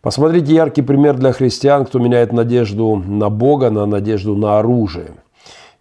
[0.00, 5.10] Посмотрите яркий пример для христиан, кто меняет надежду на Бога, на надежду на оружие.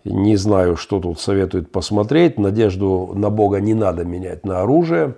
[0.05, 2.39] Не знаю, что тут советует посмотреть.
[2.39, 5.13] Надежду на Бога не надо менять на оружие,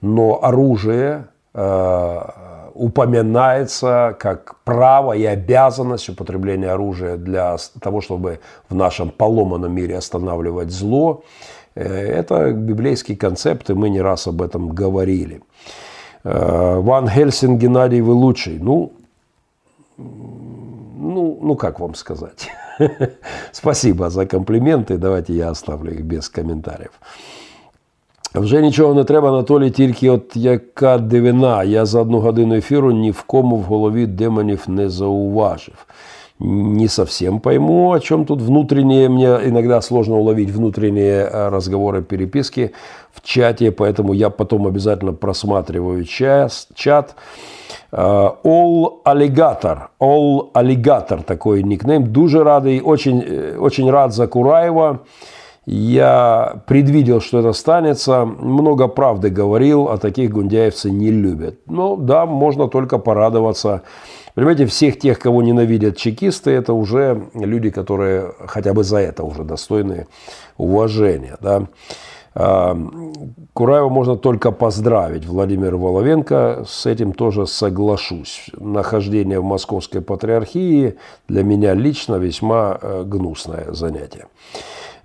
[0.00, 2.20] но оружие э,
[2.78, 8.38] упоминается как право и обязанность употребления оружия для того, чтобы
[8.68, 11.22] в нашем поломанном мире останавливать зло.
[11.74, 15.42] Э, это библейский концепт, и мы не раз об этом говорили.
[16.24, 18.58] Э, Ван Хельсинг Геннадий, вы лучший.
[18.60, 18.92] Ну,
[19.96, 22.48] ну, ну как вам сказать?
[23.52, 24.98] Спасибо за комплименты.
[24.98, 26.92] Давайте я оставлю их без комментариев.
[28.35, 31.63] Вже нічого не треба, Анатолій, тільки от яка дивина.
[31.63, 35.75] Я за одну годину ефіру ні в кому в голові демонів не зауважив.
[36.39, 42.71] Не совсем пойму, о чем тут внутренние, мне иногда сложно уловить внутренние э, разговоры, переписки
[43.11, 47.15] в чате, поэтому я потом обязательно просматриваю час, чат.
[47.91, 52.11] Э, All Alligator, All Alligator такой никнейм.
[52.11, 54.99] Дуже радий, очень, э, очень рад за Кураева.
[55.70, 58.24] Я предвидел, что это станется.
[58.24, 61.58] Много правды говорил, а таких гундяевцы не любят.
[61.66, 63.82] Но да, можно только порадоваться.
[64.34, 69.44] Понимаете, всех тех, кого ненавидят чекисты, это уже люди, которые хотя бы за это уже
[69.44, 70.06] достойны
[70.56, 71.36] уважения.
[71.42, 71.66] Да.
[72.34, 72.74] А,
[73.52, 75.26] Кураева можно только поздравить.
[75.26, 78.46] Владимир Воловенко, с этим тоже соглашусь.
[78.58, 80.96] Нахождение в Московской Патриархии
[81.28, 84.28] для меня лично весьма э, гнусное занятие.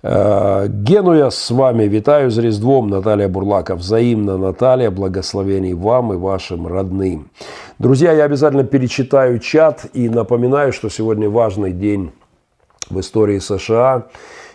[0.06, 1.84] Э, Генуя с вами.
[1.84, 2.88] Витаю с Різдвом.
[2.88, 3.74] Наталья Бурлака.
[3.74, 4.90] Взаимно, Наталья.
[4.90, 7.30] Благословений вам и вашим родным.
[7.78, 12.12] Друзья, я обязательно перечитаю чат и напоминаю, что сегодня важный день
[12.90, 14.08] в истории США.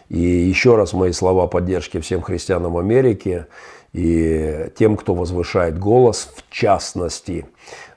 [0.10, 3.48] И еще раз мои слова поддержки всем христианам Америки
[3.92, 7.48] и тем, кто возвышает голос, в частности.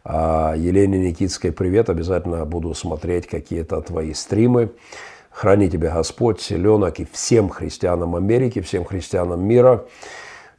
[0.05, 1.91] А Елене Никитской привет.
[1.91, 4.71] Обязательно буду смотреть какие-то твои стримы.
[5.33, 9.87] Храни тебя Господь, селенок и всем христианам Америки, всем христианам мира.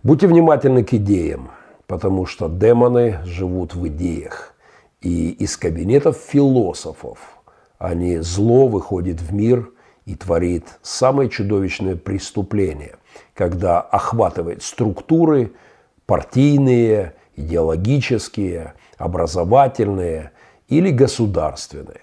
[0.02, 1.52] Будьте внимательны к идеям,
[1.86, 4.54] потому что демоны живут в идеях.
[5.02, 7.20] И из кабинетов философов
[7.78, 9.70] они зло выходит в мир
[10.06, 12.96] и творит самые чудовищные преступления,
[13.36, 15.54] когда охватывает структуры
[16.08, 20.32] партийные, идеологические, образовательные
[20.68, 22.02] или государственные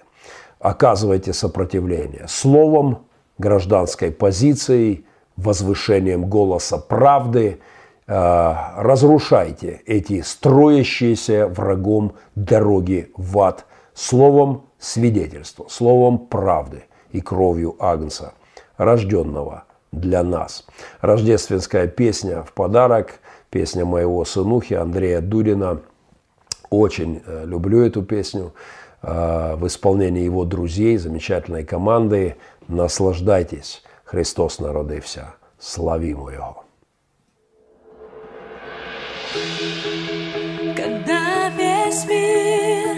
[0.61, 3.05] оказывайте сопротивление словом,
[3.37, 5.05] гражданской позицией,
[5.35, 7.59] возвышением голоса правды,
[8.07, 18.33] э, разрушайте эти строящиеся врагом дороги в ад словом свидетельства, словом правды и кровью Агнца,
[18.77, 20.65] рожденного для нас.
[21.01, 23.19] Рождественская песня в подарок,
[23.49, 25.81] песня моего сынухи Андрея Дурина.
[26.69, 28.53] Очень э, люблю эту песню.
[29.03, 32.35] Э, в исполнении его друзей, замечательной команды.
[32.67, 33.83] Наслаждайтесь.
[34.03, 35.35] Христос народився.
[35.59, 36.63] Славимо Його.
[40.75, 42.97] Когда весь мир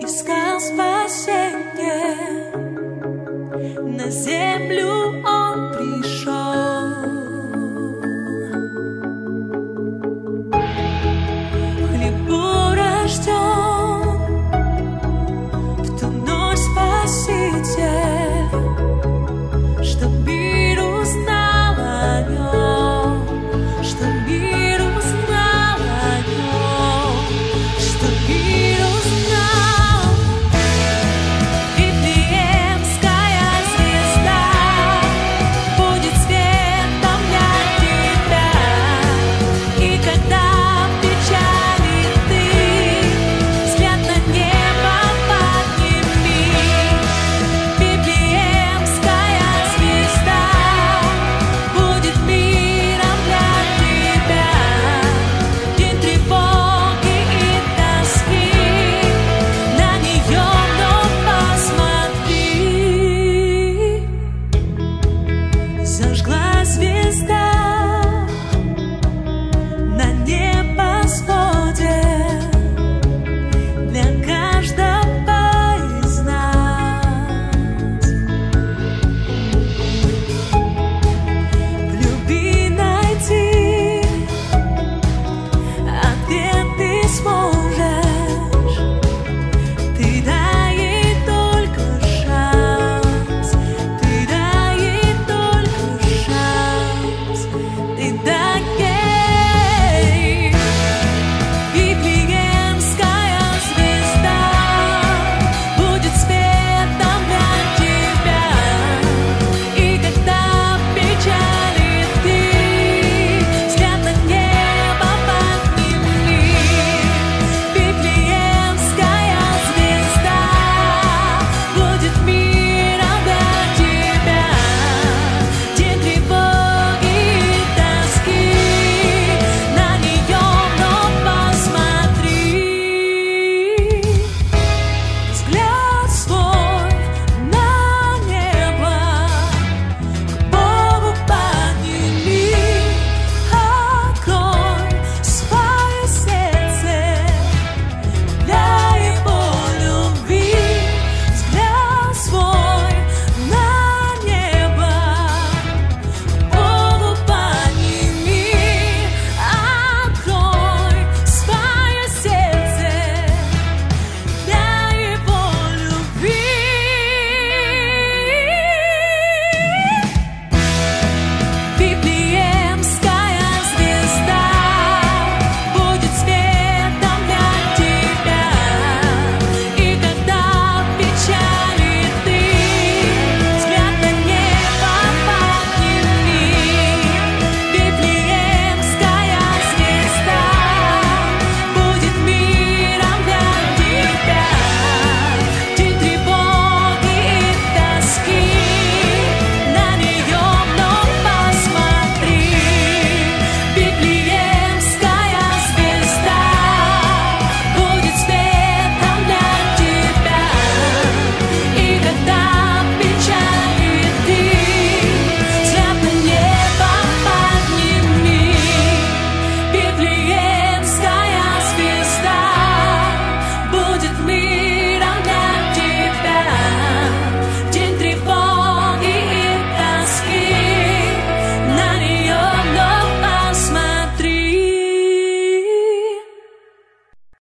[0.00, 2.16] искал спасение
[3.82, 4.80] на земле,